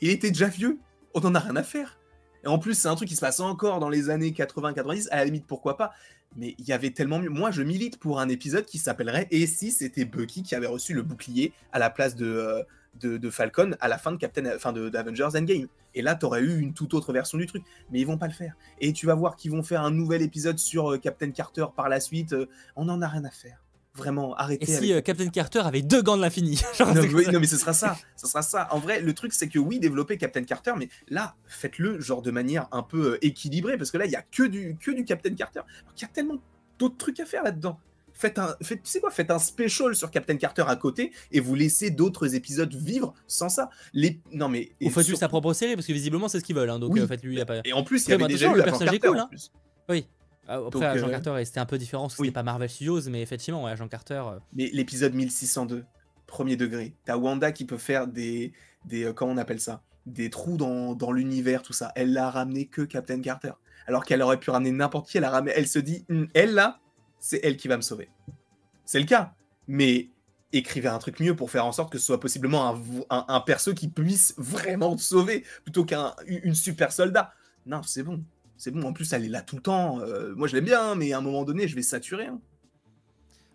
[0.00, 0.78] Il était déjà vieux.
[1.14, 1.98] On en a rien à faire.
[2.44, 5.08] Et en plus, c'est un truc qui se passe encore dans les années 80-90.
[5.10, 5.92] À la limite, pourquoi pas
[6.36, 7.30] mais il y avait tellement mieux.
[7.30, 10.94] Moi, je milite pour un épisode qui s'appellerait Et si c'était Bucky qui avait reçu
[10.94, 14.72] le bouclier à la place de, euh, de, Falcon à la fin de Captain, fin
[14.72, 15.68] de d'Avengers Endgame?
[15.94, 17.62] Et là, t'aurais eu une toute autre version du truc.
[17.90, 18.54] Mais ils vont pas le faire.
[18.80, 21.88] Et tu vas voir qu'ils vont faire un nouvel épisode sur euh, Captain Carter par
[21.88, 22.32] la suite.
[22.32, 23.63] Euh, on en a rien à faire.
[23.96, 24.64] Vraiment, arrêtez.
[24.70, 26.94] Et si Captain Carter avait deux gants de l'infini non,
[27.32, 27.96] non, mais ce sera ça.
[28.16, 28.68] Ce sera ça.
[28.72, 32.32] En vrai, le truc, c'est que oui, développer Captain Carter, mais là, faites-le genre de
[32.32, 35.34] manière un peu équilibrée, parce que là, il y a que du, que du Captain
[35.34, 35.60] Carter.
[35.96, 36.38] Il y a tellement
[36.78, 37.78] d'autres trucs à faire là-dedans.
[38.16, 41.40] Faites un, faites, tu sais quoi, faites un special sur Captain Carter à côté et
[41.40, 43.70] vous laissez d'autres épisodes vivre sans ça.
[43.92, 44.70] Les, non mais.
[44.80, 46.70] Ou faites juste sa propre série parce que visiblement c'est ce qu'ils veulent.
[46.70, 47.08] Hein, donc euh.
[47.08, 47.60] Pas...
[47.64, 49.18] Et en plus, il y avait déjà eu le personnage cool.
[49.18, 49.28] Hein.
[49.88, 50.06] Oui.
[50.48, 53.08] Ah, après, Agent euh, Carter, c'était un peu différent parce que c'était pas Marvel Studios,
[53.08, 54.22] mais effectivement, Agent Carter.
[54.26, 55.84] Euh, mais l'épisode 1602,
[56.26, 58.52] premier degré, t'as Wanda qui peut faire des,
[58.84, 61.92] des comment on appelle ça, des trous dans, dans l'univers, tout ça.
[61.94, 63.52] Elle l'a ramené que Captain Carter
[63.86, 65.18] alors qu'elle aurait pu ramener n'importe qui.
[65.18, 66.80] Elle, a elle se dit, hum, elle là,
[67.18, 68.08] c'est elle qui va me sauver.
[68.84, 69.34] C'est le cas.
[69.66, 70.10] Mais
[70.52, 72.78] écrivez un truc mieux pour faire en sorte que ce soit possiblement
[73.10, 77.32] un, perso qui puisse vraiment te sauver plutôt qu'une super soldat.
[77.66, 78.22] Non, c'est bon.
[78.64, 78.82] C'est bon.
[78.82, 80.00] En plus, elle est là tout le temps.
[80.00, 82.28] Euh, moi, je l'aime bien, mais à un moment donné, je vais saturer.
[82.28, 82.40] Hein.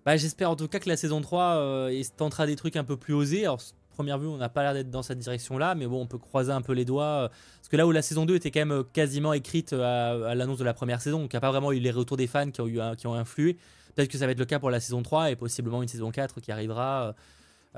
[0.05, 2.95] Bah, J'espère en tout cas que la saison 3 euh, tentera des trucs un peu
[2.95, 3.45] plus osés.
[3.45, 6.19] Alors, première vue, on n'a pas l'air d'être dans cette direction-là, mais bon, on peut
[6.19, 7.23] croiser un peu les doigts.
[7.23, 10.35] Euh, parce que là où la saison 2 était quand même euh, quasiment écrite à,
[10.35, 12.27] l'annonce de la première saison, donc il n'y a pas vraiment eu les retours des
[12.27, 13.57] fans qui ont, eu, qui ont influé.
[13.95, 16.11] Peut-être que ça va être le cas pour la saison 3 et possiblement une saison
[16.11, 17.15] 4 qui arrivera,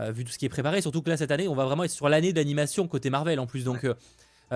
[0.10, 0.82] vu tout ce qui est préparé.
[0.82, 3.48] Surtout que là, cette année, on va vraiment être sur l'année d'animation côté Marvel en
[3.48, 3.64] plus.
[3.64, 3.88] Donc.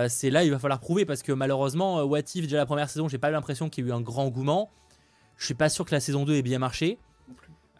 [0.08, 3.08] C'est là il va falloir prouver parce que malheureusement What If déjà la première saison
[3.08, 4.70] j'ai pas l'impression qu'il y ait eu un grand engouement
[5.38, 6.98] je suis pas sûr que la saison 2 ait bien marché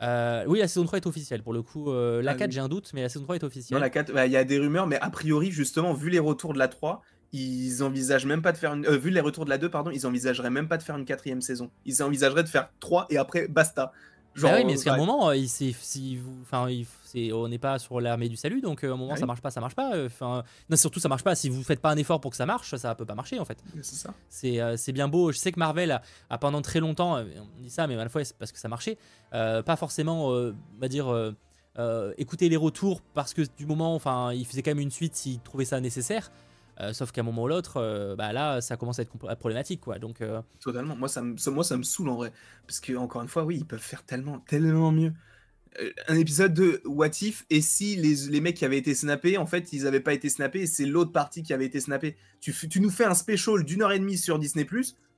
[0.03, 1.91] euh, oui, la saison 3 est officielle pour le coup.
[1.91, 3.79] Euh, la 4, ah j'ai un doute, mais la saison 3 est officielle.
[3.79, 6.19] Non, la 4, bah, il y a des rumeurs, mais a priori, justement, vu les
[6.19, 7.03] retours de la 3,
[7.33, 8.87] ils envisagent même pas de faire une.
[8.87, 11.05] Euh, vu les retours de la 2, pardon, ils envisageraient même pas de faire une
[11.05, 11.71] quatrième saison.
[11.85, 13.93] Ils envisageraient de faire 3 et après, basta.
[14.37, 16.68] Genre, bah oui, mais parce qu'à un moment, il, si vous, enfin,
[17.32, 19.51] on n'est pas sur l'armée du salut, donc à un moment, ah ça marche pas,
[19.51, 20.05] ça marche pas.
[20.05, 21.34] Enfin, non, surtout, ça marche pas.
[21.34, 23.47] Si vous faites pas un effort pour que ça marche, ça peut pas marcher en
[23.47, 23.59] fait.
[24.28, 25.32] C'est bien beau.
[25.32, 28.20] Je sais que Marvel a, pendant très longtemps, on dit ça, mais à la fois
[28.39, 28.99] parce que ça marchait,
[29.30, 31.34] pas forcément, on va dire.
[32.18, 35.41] écouter les retours parce que du moment, enfin, il faisait quand même une suite s'il
[35.41, 36.30] trouvait ça nécessaire.
[36.81, 39.81] Euh, sauf qu'à un moment ou l'autre, euh, bah là, ça commence à être problématique,
[39.81, 39.99] quoi.
[39.99, 40.97] Donc, euh, Totalement.
[40.97, 42.33] Moi ça, me, moi, ça me saoule en vrai.
[42.66, 45.12] Parce que, encore une fois, oui, ils peuvent faire tellement, tellement mieux.
[46.09, 49.47] un épisode de What If, et si les, les, mecs qui avaient été snappés, en
[49.47, 52.16] fait, ils n'avaient pas été snappés, c'est l'autre partie qui avait été snappée.
[52.41, 54.66] Tu, nous fais un special d'une heure et demie sur Disney,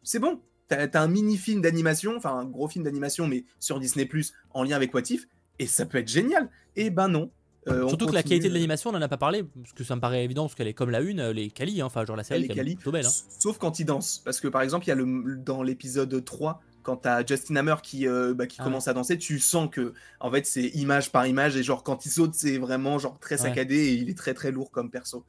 [0.03, 0.41] c'est bon.
[0.69, 4.09] T'as as un mini-film d'animation, enfin un gros film d'animation, mais sur Disney,
[4.51, 5.27] en lien avec What If,
[5.59, 6.51] et ça peut être génial.
[6.77, 7.31] Et ben non,
[7.69, 9.97] euh, Surtout que la qualité de l'animation, on n'en a pas parlé, parce que ça
[9.97, 12.17] me paraît évident, parce qu'elle est comme la une, elle est quali, hein, enfin, genre
[12.17, 13.07] la série elle est, plutôt belle.
[13.07, 13.11] Hein.
[13.39, 16.61] Sauf quand il danse, parce que par exemple, il y a le, dans l'épisode 3,
[16.89, 19.93] quand t'as Justin Hammer qui, euh, bah, qui ah commence à danser, tu sens que
[20.21, 23.37] en fait c'est image par image et genre quand il saute c'est vraiment genre très
[23.37, 25.23] saccadé et il est très très lourd comme perso.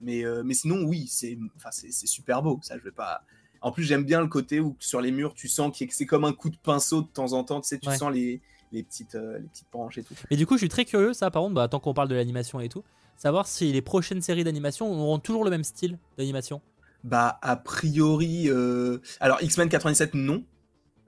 [0.00, 1.38] Mais, euh, mais sinon oui c'est
[1.70, 3.22] c'est super beau ça je vais pas.
[3.60, 6.24] En plus j'aime bien le côté où sur les murs tu sens que c'est comme
[6.24, 8.40] un coup de pinceau de temps en temps tu sais tu sens les
[8.72, 10.14] les petites, euh, les petites branches et tout.
[10.30, 12.14] Mais du coup, je suis très curieux, ça, par contre, bah, tant qu'on parle de
[12.14, 12.84] l'animation et tout,
[13.16, 16.60] savoir si les prochaines séries d'animation auront toujours le même style d'animation.
[17.04, 18.48] Bah, a priori.
[18.48, 20.44] Euh, alors, X-Men 87, non.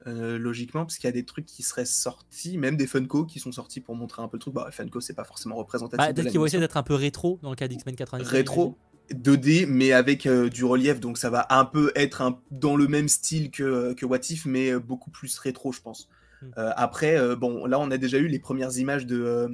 [0.06, 3.40] Euh, logiquement, parce qu'il y a des trucs qui seraient sortis, même des Funko qui
[3.40, 4.54] sont sortis pour montrer un peu le truc.
[4.54, 5.98] Bah, Funko, c'est pas forcément représentatif.
[5.98, 8.28] Bah, Peut-être qu'ils vont essayer d'être un peu rétro dans le cas d'X-Men 87.
[8.30, 8.78] Rétro,
[9.10, 13.08] 2D, mais avec du relief, donc ça va un peu être un, dans le même
[13.08, 16.08] style que, que What If, mais beaucoup plus rétro, je pense.
[16.42, 16.50] Hmm.
[16.58, 19.48] Euh, après, euh, bon, là, on a déjà eu les premières images de, euh,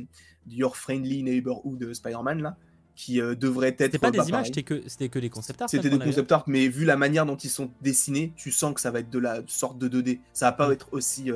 [0.49, 2.57] Your Friendly Neighborhood de Spider-Man, là,
[2.95, 3.81] qui devraient être.
[3.81, 5.71] C'était pas des images, c'était que, que des concept art.
[5.71, 8.81] C'était des concept art, mais vu la manière dont ils sont dessinés, tu sens que
[8.81, 10.21] ça va être de la sorte de 2D.
[10.33, 10.73] Ça va pas hmm.
[10.73, 11.31] être aussi,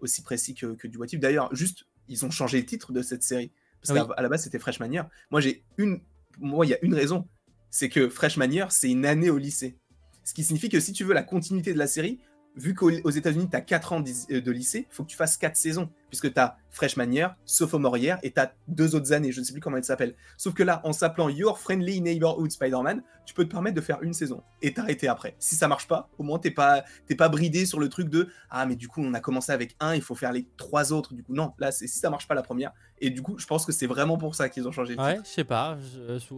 [0.00, 1.20] aussi précis que, que du What If.
[1.20, 3.50] D'ailleurs, juste, ils ont changé le titre de cette série.
[3.82, 5.02] Parce qu'à la base, c'était Freshmanier.
[5.30, 6.00] Moi, j'ai une.
[6.38, 7.26] Moi, il y a une raison.
[7.70, 9.78] C'est que Freshmanier, c'est une année au lycée.
[10.24, 12.20] Ce qui signifie que si tu veux la continuité de la série,
[12.56, 15.36] vu qu'aux États-Unis, tu as 4 ans euh, de lycée, il faut que tu fasses
[15.36, 15.88] 4 saisons.
[16.12, 19.46] Puisque tu as Freshman Year, Sophomore Year, et tu as deux autres années, je ne
[19.46, 20.14] sais plus comment elles s'appellent.
[20.36, 24.02] Sauf que là, en s'appelant Your Friendly Neighborhood Spider-Man, tu peux te permettre de faire
[24.02, 25.36] une saison et t'arrêter après.
[25.38, 28.28] Si ça marche pas, au moins t'es pas, t'es pas bridé sur le truc de
[28.50, 31.14] Ah, mais du coup, on a commencé avec un, il faut faire les trois autres.
[31.14, 32.72] Du coup, non, là, si ça marche pas la première.
[33.00, 34.94] Et du coup, je pense que c'est vraiment pour ça qu'ils ont changé.
[34.96, 35.78] ouais, je sais pas.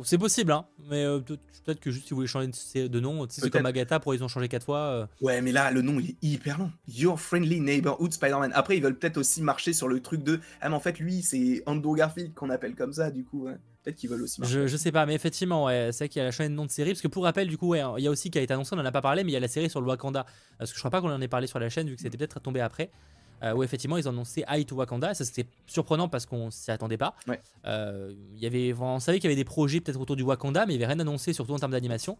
[0.04, 0.66] C'est possible, hein.
[0.88, 2.48] Mais euh, peut-être que juste ils voulaient changer
[2.88, 3.26] de nom.
[3.28, 4.78] C'est comme Agatha, pour ils ont changé quatre fois.
[4.78, 5.06] Euh.
[5.20, 6.70] Ouais, mais là, le nom, il est hyper long.
[6.88, 8.52] Your Friendly Neighborhood Spider-Man.
[8.54, 11.22] Après, ils veulent peut-être aussi marcher sur le truc de Ah, mais en fait, lui,
[11.22, 13.48] c'est Andrew Garfield qu'on appelle comme ça, du coup.
[13.82, 14.40] Peut-être qu'ils veulent aussi.
[14.44, 16.64] Je, je, sais pas, mais effectivement, ouais, c'est qu'il y a la chaîne de nom
[16.64, 16.90] de série.
[16.90, 18.74] Parce que pour rappel, du coup, ouais, il y a aussi qui a été annoncé,
[18.74, 20.24] on en a pas parlé, mais il y a la série sur le Wakanda.
[20.58, 22.16] Parce que je crois pas qu'on en ait parlé sur la chaîne, vu que c'était
[22.16, 22.90] peut-être tombé après.
[23.42, 25.12] Euh, où effectivement ils ont annoncé High to Wakanda.
[25.12, 27.14] Ça c'était surprenant parce qu'on s'y attendait pas.
[27.26, 27.40] Ouais.
[27.66, 30.74] Euh, y avait, on savait qu'il y avait des projets peut-être autour du Wakanda, mais
[30.74, 32.16] il n'y avait rien annoncé, surtout en termes d'animation.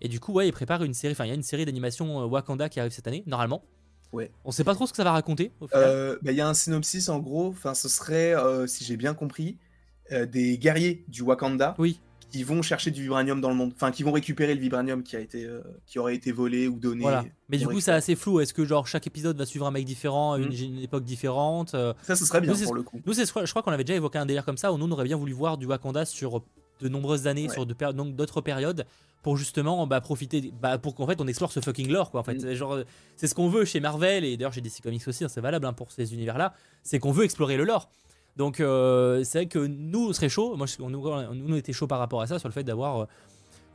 [0.00, 1.12] Et du coup, ouais, ils préparent une série.
[1.12, 3.62] Enfin, il y a une série d'animation euh, Wakanda qui arrive cette année, normalement.
[4.12, 4.30] Ouais.
[4.44, 5.52] On sait pas trop ce que ça va raconter.
[5.74, 7.48] Euh, bah, il y a un synopsis en gros.
[7.48, 8.34] Enfin, ce serait,
[8.66, 9.56] si j'ai bien compris,
[10.10, 11.74] des guerriers du Wakanda.
[11.78, 12.00] Oui
[12.30, 15.16] qui vont chercher du vibranium dans le monde, enfin qui vont récupérer le vibranium qui
[15.16, 17.02] a été, euh, qui aurait été volé ou donné.
[17.02, 17.24] Voilà.
[17.48, 18.40] Mais du coup, c'est assez flou.
[18.40, 20.82] Est-ce que genre chaque épisode va suivre un mec différent, une, mm.
[20.82, 21.94] époque différente euh?
[22.02, 23.00] Ça, ce serait bien pour le coup.
[23.04, 25.04] Nous, je crois qu'on avait déjà évoqué un délire comme ça où nous, on aurait
[25.04, 26.42] bien voulu voir du Wakanda sur
[26.80, 28.86] de nombreuses années, sur d'autres périodes,
[29.22, 32.20] pour justement bah, profiter, bah, pour qu'en fait on explore ce fucking lore quoi.
[32.20, 32.54] En fait, mm.
[32.54, 32.78] genre
[33.16, 35.66] c'est ce qu'on veut chez Marvel et d'ailleurs chez DC Comics aussi, hein, c'est valable
[35.66, 37.90] hein, pour ces univers-là, c'est qu'on veut explorer le lore.
[38.38, 40.56] Donc euh, c'est vrai que nous, on serait chaud.
[40.56, 43.06] Moi, nous, nous, on était chaud par rapport à ça, sur le fait d'avoir euh,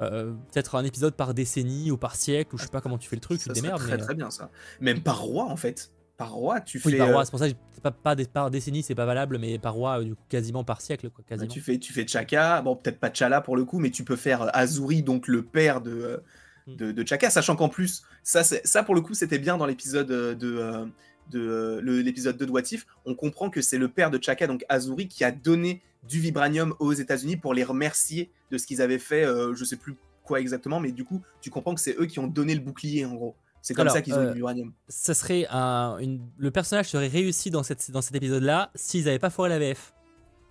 [0.01, 3.09] euh, peut-être un épisode par décennie ou par siècle, ou je sais pas comment tu
[3.09, 4.49] fais le truc, ça tu te Très très bien ça.
[4.79, 5.91] Même par roi en fait.
[6.17, 6.97] Par roi, tu oui, fais.
[6.97, 9.73] par roi, c'est pour ça que pas, pas par décennie, c'est pas valable, mais par
[9.73, 11.09] roi, du coup, quasiment par siècle.
[11.09, 11.51] Quoi, quasiment.
[11.51, 14.15] tu fais, tu fais Chaka, bon, peut-être pas Chala pour le coup, mais tu peux
[14.15, 16.21] faire Azuri, donc le père de,
[16.67, 16.75] hmm.
[16.75, 20.07] de, de Chaka, sachant qu'en plus, ça, ça pour le coup, c'était bien dans l'épisode
[20.07, 20.87] de
[21.31, 22.61] de euh, l'épisode 2 de What
[23.05, 26.75] on comprend que c'est le père de Chaka, donc Azuri, qui a donné du vibranium
[26.79, 30.39] aux États-Unis pour les remercier de ce qu'ils avaient fait, euh, je sais plus quoi
[30.39, 33.13] exactement, mais du coup, tu comprends que c'est eux qui ont donné le bouclier en
[33.13, 33.35] gros.
[33.63, 34.73] C'est comme ça qu'ils ont eu euh, vibranium.
[34.87, 35.97] Ça serait un,
[36.37, 39.93] le personnage serait réussi dans, cette, dans cet épisode-là s'ils n'avaient pas foiré la VF.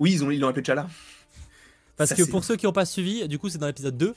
[0.00, 0.88] Oui, ils ont ils l'ont appelé Chala.
[1.96, 4.14] Parce que pour ceux qui n'ont pas suivi, du coup, c'est dans l'épisode 2.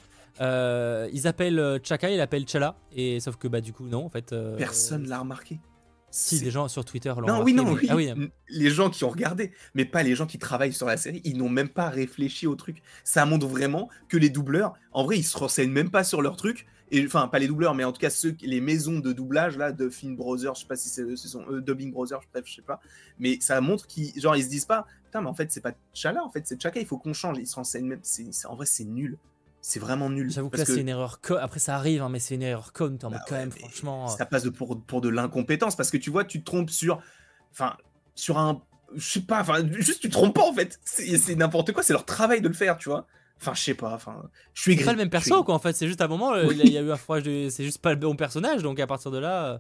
[1.13, 4.33] ils appellent Chaka, ils l'appellent Chala, et sauf que bah du coup non en fait.
[4.57, 5.59] Personne l'a remarqué.
[6.17, 7.87] Si, des gens sur Twitter l'ont Non, oui, non, oui.
[7.89, 8.09] Ah oui.
[8.47, 11.37] Les gens qui ont regardé, mais pas les gens qui travaillent sur la série, ils
[11.37, 12.81] n'ont même pas réfléchi au truc.
[13.03, 16.37] Ça montre vraiment que les doubleurs, en vrai, ils se renseignent même pas sur leur
[16.37, 16.67] truc.
[16.95, 19.71] Et, enfin, pas les doubleurs, mais en tout cas, ceux, les maisons de doublage, là,
[19.71, 22.55] de Film Brothers, je sais pas si c'est ce sont eux, Dubbing Brothers, bref, je
[22.55, 22.79] sais pas.
[23.19, 25.73] Mais ça montre qu'ils, genre, ils se disent pas, putain, mais en fait, c'est pas
[25.93, 27.37] Chala, en fait, c'est Chaka, il faut qu'on change.
[27.37, 27.99] Ils se renseignent même.
[28.03, 29.17] C'est, en vrai, c'est nul
[29.67, 30.29] c'est vraiment nul.
[30.29, 31.19] J'avoue que là, c'est une erreur.
[31.41, 32.99] Après, ça arrive, hein, mais c'est une erreur con.
[33.01, 34.07] Bah quand même, franchement.
[34.09, 37.01] Ça passe de pour, pour de l'incompétence parce que tu vois, tu te trompes sur.
[37.51, 37.75] Enfin,
[38.13, 38.61] sur un.
[38.93, 40.79] Je sais pas, enfin, juste tu te trompes pas en fait.
[40.83, 43.07] C'est n'importe quoi, c'est leur travail de le faire, tu vois.
[43.45, 44.23] Enfin, je sais pas, enfin.
[44.53, 45.73] Je suis pas le même perso, quoi, en fait.
[45.73, 47.49] C'est juste à un moment, il y a eu un froid de.
[47.49, 49.45] C'est juste pas le bon personnage, donc à partir de là.
[49.45, 49.57] Euh,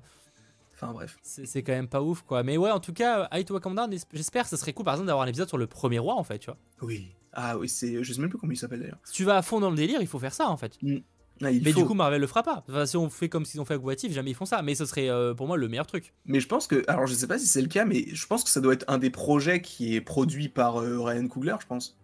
[0.73, 1.17] enfin bref.
[1.21, 2.43] C'est quand même pas ouf quoi.
[2.43, 5.07] Mais ouais, en tout cas, Eye to Wakanda, j'espère que ça serait cool par exemple
[5.07, 6.57] d'avoir un épisode sur le premier roi en fait, tu vois.
[6.81, 7.11] Oui.
[7.33, 8.99] Ah oui, c'est, je sais même plus comment il s'appelle d'ailleurs.
[9.03, 10.77] Si tu vas à fond dans le délire, il faut faire ça en fait.
[10.81, 10.97] Mm.
[11.41, 12.63] Ah, mais du coup, Marvel le fera pas.
[12.69, 14.61] Enfin, si on fait comme s'ils ont fait avec What jamais ils font ça.
[14.61, 16.13] Mais ce serait euh, pour moi le meilleur truc.
[16.25, 18.43] Mais je pense que, alors je sais pas si c'est le cas, mais je pense
[18.43, 21.67] que ça doit être un des projets qui est produit par euh, Ryan Coogler, je
[21.67, 21.97] pense.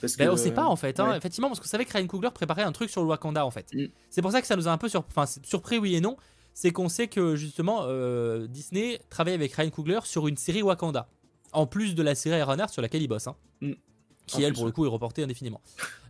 [0.00, 2.06] Parce ben, que, on sait pas en fait, hein, effectivement, parce vous savez que Ryan
[2.06, 3.66] Coogler préparait un truc sur le Wakanda en fait.
[3.74, 3.86] Mm.
[4.10, 6.16] C'est pour ça que ça nous a un peu surpris, oui et non.
[6.54, 11.08] C'est qu'on sait que justement euh, Disney travaille avec Ryan Coogler sur une série Wakanda.
[11.52, 13.26] En plus de la série Ironheart sur laquelle il bosse.
[13.26, 13.36] Hein.
[13.60, 13.72] Mm
[14.28, 15.60] qui elle pour le coup est reportée indéfiniment.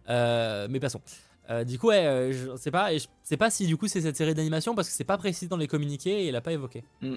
[0.08, 1.00] Euh, mais passons.
[1.50, 4.16] Euh, du coup, ouais, je sais pas, je sais pas si du coup c'est cette
[4.16, 6.84] série d'animation parce que c'est pas précis dans les communiqués et il a pas évoqué.
[7.00, 7.14] Mm.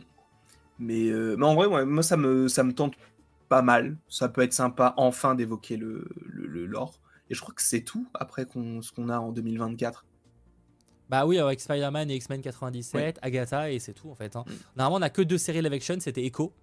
[0.79, 2.93] Mais, mais en vrai, moi ça me, ça me tente
[3.51, 3.97] pas mal.
[4.07, 7.01] Ça peut être sympa enfin d'évoquer le, le, lore.
[7.29, 10.05] Et je crois que c'est tout après qu'on, ce qu'on a en 2024.
[11.09, 14.37] Bah oui, avec Spider-Man et X-Men 97, Agatha et c'est tout en fait.
[14.37, 14.45] Hein.
[14.47, 14.51] Mm.
[14.77, 16.53] Normalement, on a que deux séries live action, c'était Echo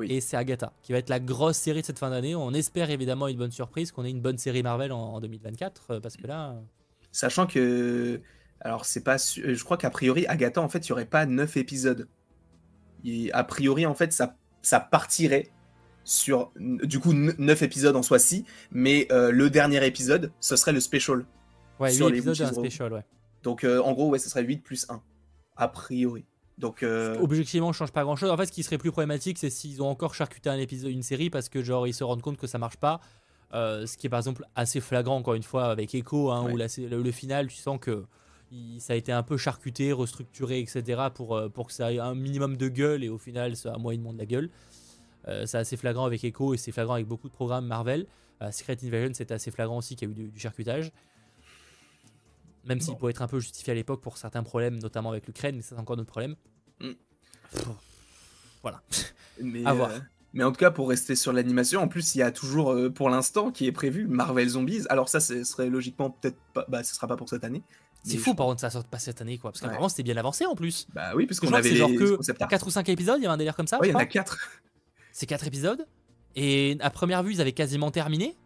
[0.00, 2.36] et c'est Agatha, qui va être la grosse série de cette fin d'année.
[2.36, 6.00] On espère évidemment une bonne surprise, qu'on ait une bonne série Marvel en, 2024, euh,
[6.00, 6.54] parce que là.
[7.10, 8.20] Sachant que.
[8.60, 9.16] Alors, c'est pas.
[9.16, 12.06] Je crois qu'a priori, Agatha, en fait, il n'y aurait pas 9 épisodes.
[13.32, 15.50] a priori, en fait, ça, ça partirait
[16.08, 16.50] sur.
[16.56, 21.24] Du coup, 9 épisodes en soi-ci, mais euh, le dernier épisode, ce serait le special.
[21.78, 23.04] Ouais, sur 8 épisodes un special, ouais.
[23.42, 25.00] Donc, en gros, ouais, ce serait 8 plus 1.
[25.56, 26.24] A priori.
[26.58, 27.16] Donc, euh...
[27.20, 28.30] Objectivement, je change pas grand chose.
[28.30, 31.02] En fait, ce qui serait plus problématique, c'est s'ils ont encore charcuté un épisode, une
[31.02, 33.00] série, parce que genre ils se rendent compte que ça marche pas.
[33.54, 36.56] Euh, ce qui est par exemple assez flagrant, encore une fois, avec Echo, hein, où
[36.56, 38.04] le, final, tu sens que
[38.78, 42.14] ça a été un peu charcuté, restructuré, etc., pour, euh, pour que ça ait un
[42.14, 44.50] minimum de gueule et au final, ça a moyennement de la gueule.
[45.26, 48.06] C'est assez flagrant avec Echo et c'est flagrant avec beaucoup de programmes Marvel.
[48.52, 50.92] Secret Invasion, c'était assez flagrant aussi qu'il y a eu du, du charcutage.
[52.64, 55.56] Même s'il pourrait être un peu justifié à l'époque pour certains problèmes, notamment avec l'Ukraine,
[55.56, 56.36] mais c'est encore notre problème.
[56.80, 56.92] Mm.
[58.62, 58.82] Voilà.
[59.40, 59.90] Mais, à voir.
[59.90, 59.98] Euh,
[60.34, 62.90] mais en tout cas, pour rester sur l'animation, en plus, il y a toujours, euh,
[62.90, 64.82] pour l'instant, qui est prévu Marvel Zombies.
[64.88, 67.62] Alors ça, ce serait logiquement peut-être pas, bah, ce sera pas pour cette année.
[68.02, 69.52] C'est fou, par contre, ça sort pas cette année, quoi.
[69.52, 70.88] Parce qu'apparemment, c'était bien avancé en plus.
[70.92, 73.38] Bah oui, parce qu'on avait genre que 4 ou 5 épisodes, il y avait un
[73.38, 73.78] délire comme ça.
[73.78, 74.38] Ouais, il y en a 4.
[75.18, 75.84] C'est 4 épisodes.
[76.36, 78.36] Et à première vue, ils avaient quasiment terminé.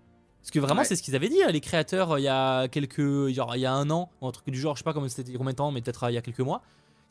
[0.41, 3.29] Parce que vraiment, c'est ce qu'ils avaient dit, hein, les créateurs, il y a quelques.
[3.29, 5.07] Genre, il y a un an, ou un truc du genre, je sais pas comment
[5.07, 6.63] c'était combien de temps, mais peut-être euh, il y a quelques mois.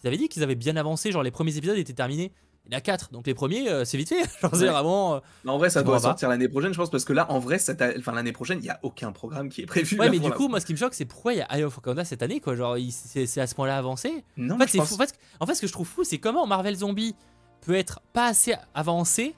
[0.03, 2.31] Ils avaient dit qu'ils avaient bien avancé, genre les premiers épisodes étaient terminés.
[2.65, 4.23] Il y en a 4, donc les premiers, euh, c'est vite fait.
[4.41, 7.31] genre, vraiment, euh, en vrai, ça doit sortir l'année prochaine, je pense, parce que là,
[7.31, 7.59] en vrai,
[7.99, 9.99] enfin, l'année prochaine, il n'y a aucun programme qui est prévu.
[9.99, 11.63] Ouais, mais du coup, moi, ce qui me choque, c'est pourquoi il y a Eye
[11.63, 12.55] of Wakanda cette année, quoi.
[12.55, 14.23] Genre, c'est à ce point-là avancé.
[14.37, 14.97] Non, en fait, c'est fou.
[15.39, 17.15] En fait, ce que je trouve fou, c'est comment Marvel Zombie
[17.61, 19.35] peut être pas assez avancé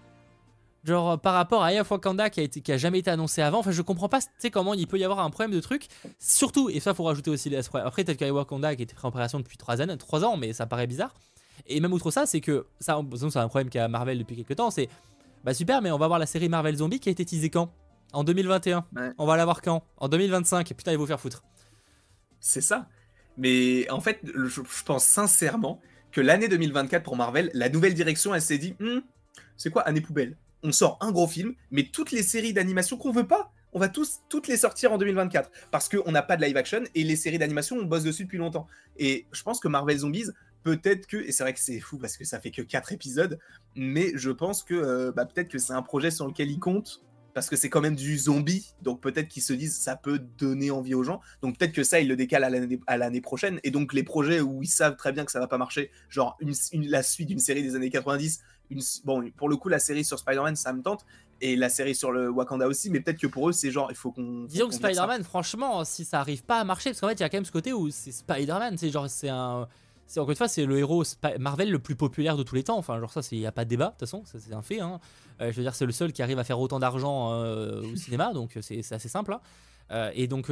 [0.83, 3.59] Genre par rapport à Aya Wakanda qui a, été, qui a jamais été annoncé avant.
[3.59, 4.19] Enfin, je comprends pas
[4.51, 5.87] comment il peut y avoir un problème de truc.
[6.19, 9.39] Surtout, et ça, faut rajouter aussi les Après, peut-être qu'Aya Wakanda qui était en opération
[9.39, 11.13] depuis 3 ans, 3 ans, mais ça paraît bizarre.
[11.67, 14.71] Et même outre ça, c'est que ça, c'est un problème qu'a Marvel depuis quelques temps.
[14.71, 14.89] C'est
[15.43, 17.73] bah super, mais on va voir la série Marvel Zombie qui a été teasée quand?
[18.13, 18.85] En 2021.
[19.17, 19.83] On va la voir quand?
[19.97, 20.69] En 2025.
[20.71, 21.43] Et putain, ils vont faire foutre.
[22.39, 22.87] C'est ça.
[23.37, 25.81] Mais en fait, je, pense sincèrement
[26.11, 28.99] que l'année 2024 pour Marvel, la nouvelle direction, elle s'est dit, hmm,
[29.57, 30.37] c'est quoi année poubelle?
[30.63, 33.89] On sort un gros film, mais toutes les séries d'animation qu'on veut pas, on va
[33.89, 37.15] tous toutes les sortir en 2024 parce qu'on n'a pas de live action et les
[37.15, 38.67] séries d'animation on bosse dessus depuis longtemps.
[38.97, 40.29] Et je pense que Marvel Zombies
[40.63, 43.39] peut-être que et c'est vrai que c'est fou parce que ça fait que 4 épisodes,
[43.75, 47.03] mais je pense que euh, bah, peut-être que c'est un projet sur lequel ils comptent
[47.33, 50.71] parce que c'est quand même du zombie, donc peut-être qu'ils se disent ça peut donner
[50.71, 51.19] envie aux gens.
[51.41, 52.43] Donc peut-être que ça, ils le décalent
[52.87, 53.59] à l'année prochaine.
[53.63, 56.37] Et donc les projets où ils savent très bien que ça va pas marcher, genre
[56.73, 58.41] la suite d'une série des années 90,
[59.03, 61.05] bon, pour le coup, la série sur Spider-Man, ça me tente.
[61.41, 63.97] Et la série sur le Wakanda aussi, mais peut-être que pour eux, c'est genre, il
[63.97, 64.45] faut qu'on.
[64.45, 67.23] Disons que Spider-Man, franchement, si ça arrive pas à marcher, parce qu'en fait, il y
[67.23, 69.67] a quand même ce côté où c'est Spider-Man, c'est genre, c'est un.
[70.15, 71.03] Encore une fois, c'est le héros
[71.39, 72.77] Marvel le plus populaire de tous les temps.
[72.77, 74.79] Enfin, genre, ça, il n'y a pas de débat, de toute façon, c'est un fait.
[74.79, 74.99] Hein.
[75.41, 77.95] Euh, je veux dire, c'est le seul qui arrive à faire autant d'argent euh, au
[77.95, 79.33] cinéma, donc c'est assez simple.
[79.33, 79.41] Hein.
[79.91, 80.51] Euh, et donc,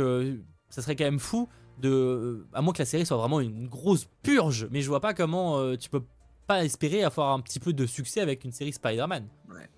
[0.70, 1.48] ça serait quand même fou
[1.80, 2.48] de.
[2.54, 5.76] À moins que la série soit vraiment une grosse purge, mais je vois pas comment
[5.78, 6.04] tu peux
[6.60, 9.28] espérer avoir un petit peu de succès avec une série Spider-Man.
[9.50, 9.70] Ouais.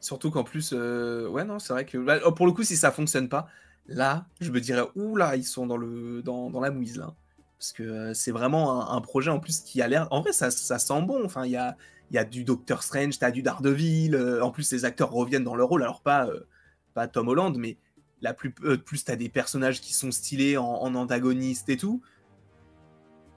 [0.00, 2.76] Surtout qu'en plus, euh, ouais, non, c'est vrai que bah, oh, pour le coup, si
[2.76, 3.46] ça fonctionne pas,
[3.86, 7.14] là, je me dirais, ouh là, ils sont dans, le, dans, dans la mouise là.
[7.58, 10.08] Parce que euh, c'est vraiment un, projet en plus qui a l'air.
[10.10, 11.24] En vrai, ça, ça sent bon.
[11.24, 11.76] Enfin, il y a,
[12.10, 14.16] y a du Doctor Strange, t'as du Daredevil.
[14.16, 15.84] Euh, en plus, les acteurs reviennent dans leur rôle.
[15.84, 16.28] Alors, pas,
[16.94, 17.76] pas Tom Holland, mais
[18.20, 22.02] la plus, plus t'as des personnages qui sont stylés en, en antagoniste et tout.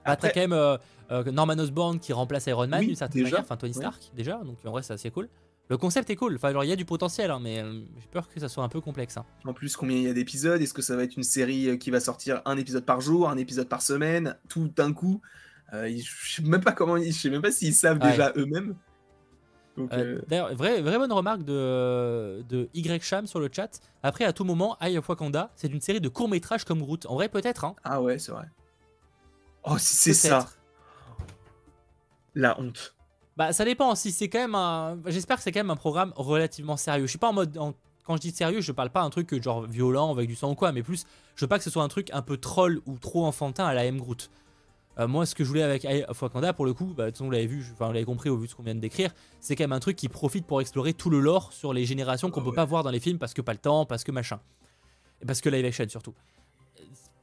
[0.04, 0.78] Après, t'as quand même
[1.10, 4.70] Norman Osborn qui remplace Iron Man d'une certaine manière, enfin Tony Stark déjà, donc en
[4.70, 5.28] vrai c'est assez cool.
[5.68, 8.28] Le concept est cool, enfin il y a du potentiel, hein, mais euh, j'ai peur
[8.28, 9.16] que ça soit un peu complexe.
[9.16, 9.24] Hein.
[9.44, 10.62] En plus, combien il y a d'épisodes?
[10.62, 13.28] Est-ce que ça va être une série euh, qui va sortir un épisode par jour,
[13.28, 15.20] un épisode par semaine, tout d'un coup?
[15.72, 18.76] Je sais même pas comment, je sais même pas s'ils savent déjà eux-mêmes.
[20.28, 23.80] D'ailleurs, vraie, vraie bonne remarque de, de Y Sham sur le chat.
[24.02, 27.06] Après, à tout moment, Eye of Wakanda, c'est une série de courts métrages comme Groot.
[27.06, 27.64] En vrai, peut-être.
[27.64, 27.74] Hein.
[27.84, 28.46] Ah ouais, c'est vrai.
[29.64, 30.46] Oh, si c'est ça
[32.36, 32.94] la honte
[33.36, 34.98] Bah ça dépend si c'est quand même un...
[35.06, 37.06] J'espère que c'est quand même un programme relativement sérieux.
[37.06, 37.58] Je suis pas en mode...
[38.04, 40.54] Quand je dis sérieux, je parle pas un truc genre violent avec du sang ou
[40.54, 42.98] quoi, mais plus je veux pas que ce soit un truc un peu troll ou
[42.98, 44.30] trop enfantin à la M Groot.
[44.98, 45.84] Euh, moi, ce que je voulais avec
[46.22, 48.50] Wakanda, pour le coup, bah, vous l'avez vu, enfin, vous l'avez compris au vu de
[48.50, 49.10] ce qu'on vient de décrire,
[49.40, 52.30] c'est quand même un truc qui profite pour explorer tout le lore sur les générations
[52.30, 54.12] qu'on ah peut pas voir dans les films parce que pas le temps, parce que
[54.12, 54.38] machin.
[55.20, 56.14] Et parce que live action surtout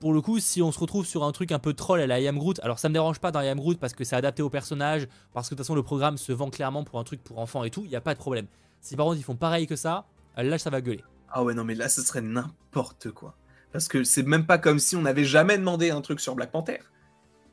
[0.03, 2.19] pour le coup, si on se retrouve sur un truc un peu troll à la
[2.19, 2.27] I
[2.61, 5.55] alors ça me dérange pas dans I parce que c'est adapté au personnage, parce que
[5.55, 7.83] de toute façon le programme se vend clairement pour un truc pour enfants et tout,
[7.85, 8.47] il n'y a pas de problème.
[8.81, 11.05] Si par contre ils font pareil que ça, là ça va gueuler.
[11.29, 13.37] Ah ouais, non mais là ce serait n'importe quoi.
[13.71, 16.51] Parce que c'est même pas comme si on n'avait jamais demandé un truc sur Black
[16.51, 16.79] Panther.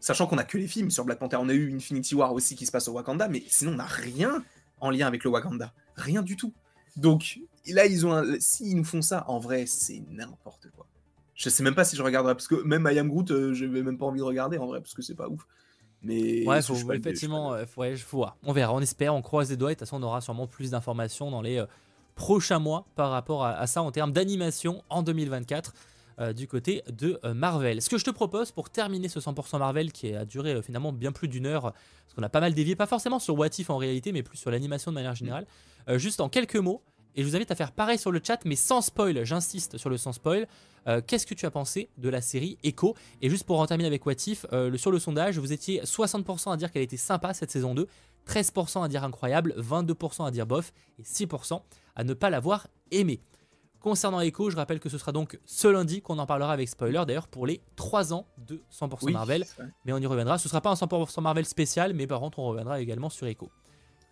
[0.01, 2.57] Sachant qu'on a que les films sur Black Panther, on a eu Infinity War aussi
[2.57, 4.43] qui se passe au Wakanda, mais sinon on n'a rien
[4.81, 5.73] en lien avec le Wakanda.
[5.95, 6.53] Rien du tout.
[6.97, 7.39] Donc
[7.69, 8.41] là, ils ont un...
[8.41, 10.89] s'ils nous font ça, en vrai, c'est n'importe quoi.
[11.41, 13.64] Je sais même pas si je regarderai, parce que même I Am Groot, euh, je
[13.64, 15.47] n'ai même pas envie de regarder en vrai, parce que c'est pas ouf.
[16.03, 18.36] Mais ouais, effectivement, euh, ouais, je vois.
[18.43, 20.47] On verra, on espère, on croise les doigts, et de toute façon, on aura sûrement
[20.47, 21.64] plus d'informations dans les euh,
[22.14, 25.72] prochains mois par rapport à, ça en termes d'animation en 2024
[26.36, 27.80] du côté de Marvel.
[27.80, 31.12] Ce que je te propose pour terminer ce 100% Marvel qui a duré finalement bien
[31.12, 33.78] plus d'une heure, parce qu'on a pas mal dévié, pas forcément sur What If en
[33.78, 35.47] réalité, mais plus sur l'animation de manière générale,
[35.97, 36.82] juste en quelques mots,
[37.17, 39.91] et je vous invite à faire pareil sur le chat, mais sans spoil, j'insiste sur
[39.91, 40.47] le sans spoil.
[40.87, 42.97] Euh, qu'est-ce que tu as pensé de la série Echo?
[43.21, 46.57] Et juste pour en terminer avec Watif, euh, sur le sondage, vous étiez 60% à
[46.57, 47.87] dire qu'elle était sympa cette saison 2,
[48.27, 51.61] 13% à dire incroyable, 22% à dire bof et 6%
[51.97, 53.21] à ne pas l'avoir aimé.
[53.81, 57.03] Concernant Echo, je rappelle que ce sera donc ce lundi qu'on en parlera avec spoiler,
[57.07, 59.47] d'ailleurs pour les 3 ans de 100% Marvel.
[59.87, 60.37] Mais on y reviendra.
[60.37, 63.51] Ce sera pas un 100% Marvel spécial, mais par contre on reviendra également sur Echo.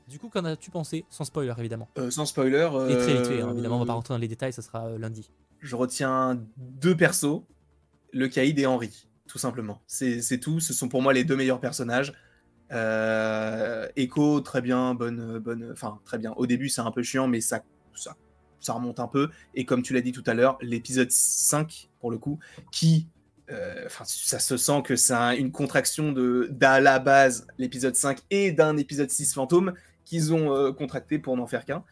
[0.08, 1.88] Du coup, qu'en as-tu pensé Sans spoiler, évidemment.
[1.98, 2.68] Euh, sans spoiler.
[2.88, 4.86] Et très vite fait, hein, évidemment, on va pas rentrer dans les détails, ça sera
[4.86, 5.30] euh, lundi.
[5.60, 7.42] Je retiens deux persos,
[8.12, 9.82] le Kaïd et Henry, tout simplement.
[9.86, 12.14] C'est tout, ce sont pour moi les deux meilleurs personnages.
[12.72, 16.32] Euh, Echo, très bien, bonne, bonne, enfin très bien.
[16.36, 17.62] Au début, c'est un peu chiant, mais ça,
[17.94, 18.16] ça
[18.60, 19.30] ça remonte un peu.
[19.54, 22.38] Et comme tu l'as dit tout à l'heure, l'épisode 5, pour le coup,
[22.72, 23.08] qui.
[23.50, 28.18] Euh, enfin, ça se sent que c'est une contraction de d'à la base l'épisode 5
[28.30, 29.72] et d'un épisode 6 fantôme
[30.08, 31.84] qu'ils ont euh, contracté pour n'en faire qu'un.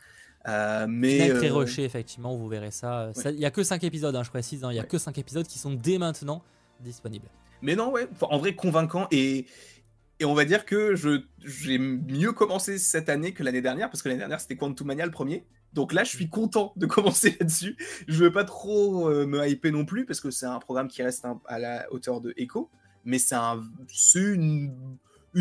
[0.49, 3.11] Euh, mais très rushé, effectivement, vous verrez ça.
[3.27, 4.64] Il n'y a que 5 épisodes, hein, je précise.
[4.64, 4.71] Hein.
[4.71, 6.43] Il n'y a que 5 épisodes qui sont dès maintenant
[6.81, 7.29] disponibles.
[7.62, 9.09] Mais non, ouais, en vrai, convaincant.
[9.11, 9.47] Et,
[10.21, 10.95] et on va dire que
[11.45, 15.05] j'ai mieux commencé cette année que l'année dernière, parce que l'année dernière, c'était Quantum Mania
[15.05, 15.45] le premier.
[15.73, 17.77] Donc là, je suis content de commencer là-dessus.
[18.07, 21.03] Je veux pas trop euh, me hyper non plus parce que c'est un programme qui
[21.03, 22.71] reste à la hauteur de Echo,
[23.05, 23.37] mais c'est
[24.14, 24.73] une,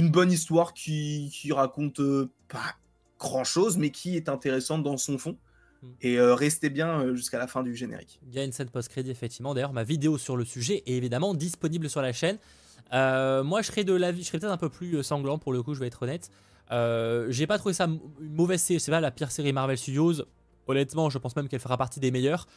[0.09, 2.75] bonne histoire qui, raconte euh, pas
[3.19, 5.37] grand-chose, mais qui est intéressante dans son fond.
[5.81, 5.87] Hmm.
[6.01, 8.19] Et euh, restez bien jusqu'à la fin du générique.
[8.27, 9.53] Il y a une scène post-crédit, effectivement.
[9.53, 12.37] D'ailleurs, ma vidéo sur le sujet est évidemment disponible sur la chaîne.
[12.91, 15.73] moi, je serais de l'avis, je serais peut-être un peu plus sanglant pour le coup,
[15.73, 16.29] je vais être honnête.
[16.71, 20.23] Euh, j'ai pas trouvé ça une mauvaise série, c'est pas la pire série Marvel Studios.
[20.67, 22.47] Honnêtement, je pense même qu'elle fera partie des meilleures.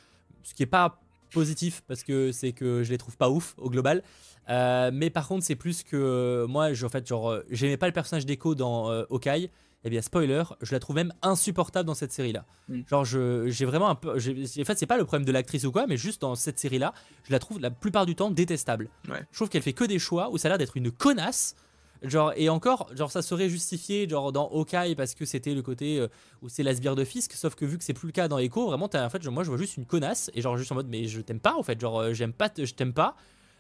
[0.43, 1.01] Ce qui est pas
[1.31, 4.03] positif parce que c'est que je les trouve pas ouf au global.
[4.49, 7.93] Euh, mais par contre, c'est plus que moi, en fait, genre, euh, j'aimais pas le
[7.93, 9.51] personnage d'Echo dans euh, Hawkeye.
[9.85, 12.45] Et eh bien, spoiler, je la trouve même insupportable dans cette série-là.
[12.69, 12.81] Mm.
[12.89, 14.11] Genre, j'ai vraiment un peu.
[14.11, 16.93] En fait, c'est pas le problème de l'actrice ou quoi, mais juste dans cette série-là,
[17.23, 18.91] je la trouve la plupart du temps détestable.
[19.07, 21.55] Je trouve qu'elle fait que des choix où ça a l'air d'être une connasse.
[22.03, 25.99] Genre, et encore, genre, ça serait justifié genre, dans Hawkeye parce que c'était le côté
[25.99, 26.09] euh,
[26.43, 28.39] où c'est la sbire de Fisk, sauf que vu que c'est plus le cas dans
[28.39, 30.89] Echo, vraiment, en fait, moi je vois juste une connasse et genre, juste en mode,
[30.89, 33.17] mais je t'aime pas en fait, genre, euh, j'aime pas, je t'aime pas.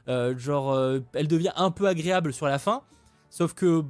[0.09, 0.79] Euh, genre,
[1.13, 2.83] elle devient un peu agréable sur la fin,
[3.29, 3.83] sauf que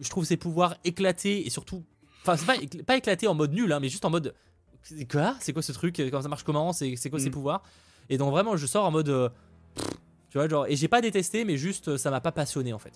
[0.00, 1.82] je trouve ses pouvoirs éclatés et surtout,
[2.22, 4.34] enfin, c'est pas, pas éclaté en mode nul, hein, mais juste en mode,
[5.10, 5.34] quoi?
[5.40, 5.96] C'est quoi ce truc?
[6.10, 6.44] Comment ça marche?
[6.44, 6.72] Comment?
[6.72, 7.32] C'est quoi ses mm.
[7.32, 7.62] pouvoirs?
[8.08, 9.32] Et donc, vraiment, je sors en mode,
[10.36, 12.92] tu vois, genre, et j'ai pas détesté, mais juste, ça m'a pas passionné en fait.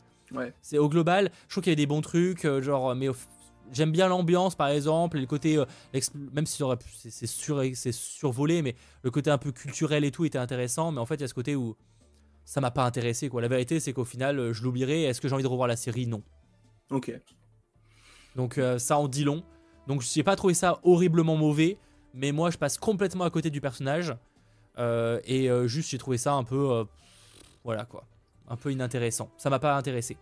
[0.61, 3.09] C'est au global, je trouve qu'il y avait des bons trucs, euh, genre, mais
[3.73, 5.65] j'aime bien l'ambiance par exemple, et le côté, euh,
[6.35, 6.63] même si
[7.09, 11.07] c'est sur, survolé, mais le côté un peu culturel et tout était intéressant, mais en
[11.07, 11.77] fait, il y a ce côté où
[12.45, 13.41] ça m'a pas intéressé, quoi.
[13.41, 15.05] La vérité, c'est qu'au final, euh, je l'oublierai.
[15.05, 16.07] Est-ce que j'ai envie de revoir la série?
[16.07, 16.23] Non.
[16.91, 17.11] Ok.
[18.37, 19.43] Donc, ça en dit long.
[19.87, 21.79] Donc, je n'ai pas trouvé ça horriblement mauvais,
[22.13, 24.15] mais moi, je passe complètement à côté du personnage.
[24.79, 26.85] et juste, j'ai trouvé ça un peu.
[27.65, 28.07] Voilà, quoi
[28.51, 29.31] un peu inintéressant.
[29.39, 30.19] Ça m'a pas intéressé.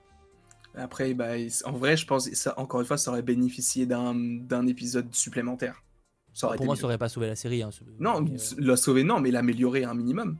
[0.77, 1.31] Après, bah,
[1.65, 5.83] en vrai, je pense, ça, encore une fois, ça aurait bénéficié d'un épisode supplémentaire.
[6.35, 7.63] Ça Pour moi, ça aurait pas sauvé la série.
[7.63, 10.37] Hein, non, euh, la sauver, non, mais l'améliorer un minimum.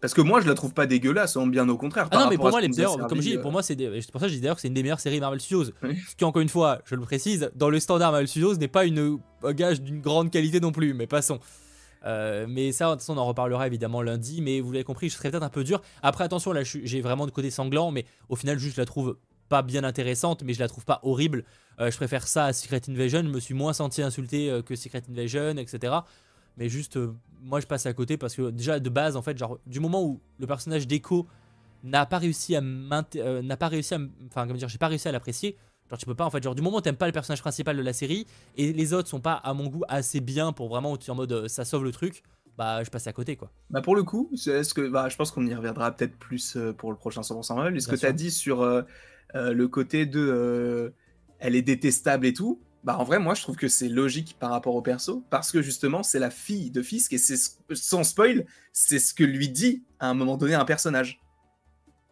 [0.00, 2.08] Parce que moi, je la trouve pas dégueulasse, hein, bien au contraire.
[2.12, 3.76] Ah non, mais pour moi, les comme je dis, pour moi, c'est
[4.12, 5.64] pour ça que je dis d'ailleurs que c'est une des meilleures séries Marvel Studios.
[5.82, 8.84] Ce qui, encore une fois, je le précise, dans le standard Marvel Studios, n'est pas
[8.84, 10.94] une un gage d'une grande qualité non plus.
[10.94, 11.40] Mais passons.
[12.04, 14.40] Euh, mais ça, on en reparlera évidemment lundi.
[14.42, 15.82] Mais vous l'avez compris, je serais peut-être un peu dur.
[16.02, 19.16] Après, attention, là, j'ai vraiment de côté sanglant, mais au final, juste, je la trouve
[19.48, 21.44] pas bien intéressante, mais je la trouve pas horrible.
[21.80, 23.22] Euh, je préfère ça à Secret Invasion.
[23.22, 25.94] Je me suis moins senti insulté euh, que Secret Invasion, etc.
[26.56, 26.98] Mais juste,
[27.42, 30.02] moi, je passe à côté parce que déjà, de base, en fait, genre, du moment
[30.02, 31.26] où le personnage d'Echo
[31.82, 35.12] n'a pas réussi à n'a pas réussi à enfin comment dire j'ai pas réussi à
[35.12, 35.56] l'apprécier
[35.90, 37.76] Genre tu peux pas en fait genre du moment où t'aimes pas le personnage principal
[37.76, 38.26] de la série
[38.56, 41.48] et les autres sont pas à mon goût assez bien pour vraiment en mode euh,
[41.48, 42.22] ça sauve le truc,
[42.56, 43.50] bah je passe à côté quoi.
[43.70, 46.72] Bah pour le coup, est-ce que bah, je pense qu'on y reviendra peut-être plus euh,
[46.72, 47.76] pour le prochain 100% Marvel.
[47.76, 48.82] Est-ce que tu as dit sur euh,
[49.34, 50.94] le côté de
[51.40, 54.50] elle est détestable et tout bah en vrai moi je trouve que c'est logique par
[54.50, 57.36] rapport au perso parce que justement c'est la fille de Fisk et c'est
[57.72, 61.20] sans spoil c'est ce que lui dit à un moment donné un personnage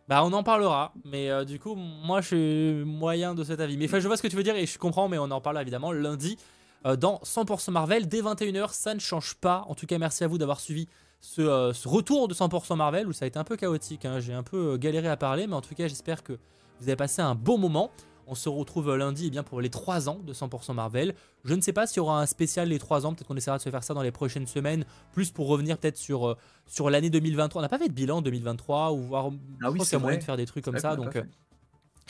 [0.08, 3.76] bah on en parlera, mais euh, du coup moi je suis moyen de cet avis.
[3.76, 5.60] Mais je vois ce que tu veux dire et je comprends, mais on en parlera
[5.60, 6.38] évidemment lundi
[6.86, 8.72] euh, dans 100% Marvel dès 21h.
[8.72, 9.66] Ça ne change pas.
[9.68, 10.88] En tout cas merci à vous d'avoir suivi
[11.20, 14.06] ce, euh, retour de 100% Marvel où ça a été un peu chaotique.
[14.06, 14.18] Hein.
[14.18, 16.32] J'ai un peu galéré à parler, mais en tout cas j'espère que
[16.80, 17.90] vous avez passé un bon moment.
[18.30, 21.14] On se retrouve lundi eh bien, pour les 3 ans de 100% Marvel.
[21.44, 23.14] Je ne sais pas s'il y aura un spécial les 3 ans.
[23.14, 24.84] Peut-être qu'on essaiera de se faire ça dans les prochaines semaines.
[25.12, 27.60] Plus pour revenir peut-être sur, euh, sur l'année 2023.
[27.60, 29.30] On n'a pas fait de bilan 2023 ou voir.
[29.62, 30.94] Ah oui, c'est moyen de faire des trucs comme ça.
[30.94, 31.16] Donc.
[31.16, 31.22] Euh,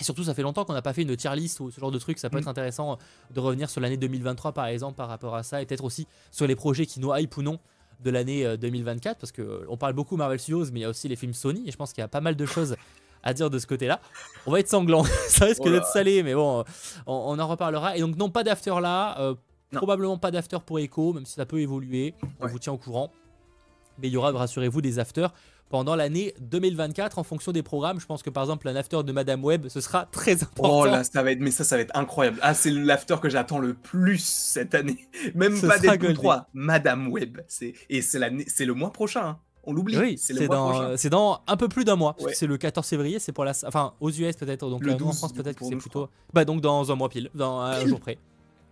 [0.00, 1.90] et surtout, ça fait longtemps qu'on n'a pas fait une tier list ou ce genre
[1.90, 2.18] de truc.
[2.18, 2.40] Ça peut mm.
[2.40, 2.98] être intéressant
[3.32, 6.46] de revenir sur l'année 2023 par exemple par rapport à ça et peut-être aussi sur
[6.46, 7.58] les projets qui nous hype ou non
[8.00, 10.88] de l'année 2024 euh, parce que on parle beaucoup Marvel Studios mais il y a
[10.88, 12.76] aussi les films Sony et je pense qu'il y a pas mal de choses
[13.22, 14.00] à dire de ce côté-là.
[14.46, 16.64] On va être sanglant, ça risque Oh d'être salé, mais bon,
[17.06, 17.96] on, on en reparlera.
[17.96, 19.34] Et donc, non, pas d'after là, euh,
[19.72, 22.50] probablement pas d'after pour Echo, même si ça peut évoluer, on Ouais.
[22.52, 23.10] vous tient au courant.
[24.00, 25.32] Mais il y aura, rassurez-vous, des afters
[25.70, 28.00] pendant l'année 2024 en fonction des programmes.
[28.00, 30.80] Je pense que par exemple, un after de Madame Web, ce sera très important.
[30.80, 32.38] Oh là, ça va être, mais ça, ça va être incroyable.
[32.40, 35.08] Ah, c'est l'after que j'attends le plus cette année.
[35.34, 36.14] Même Ce pas goldé.
[36.14, 37.40] 3, Madame Web.
[37.90, 39.26] Et c'est l'année, c'est le mois prochain.
[39.26, 39.38] hein.
[39.68, 39.98] On l'oublie.
[39.98, 40.48] Oui, c'est
[41.10, 42.16] dans, un peu plus d'un mois.
[42.20, 42.32] Ouais.
[42.34, 43.52] C'est le 14 février, c'est pour la.
[43.66, 46.08] Enfin, aux US peut-être, donc Le euh, nous, en 12, France peut-être que c'est plutôt.
[46.32, 47.88] Bah, donc dans un mois pile, dans un Pile.
[47.88, 48.18] jour près.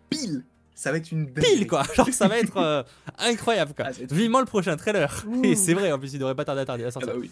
[0.09, 0.43] Pile.
[0.75, 1.67] Ça va être une Pile dinguerie.
[1.67, 2.83] quoi, genre ça va être euh,
[3.19, 3.87] incroyable quoi.
[3.89, 5.25] Ah, Vivement le prochain trailer.
[5.27, 5.43] Ouh.
[5.45, 7.13] Et c'est vrai, en plus il devrait pas tarder à tarder à Ah sortir.
[7.13, 7.31] bah oui.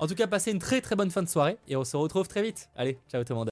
[0.00, 2.28] En tout cas, passez une très très bonne fin de soirée et on se retrouve
[2.28, 2.68] très vite.
[2.76, 3.46] Allez, ciao tout le monde.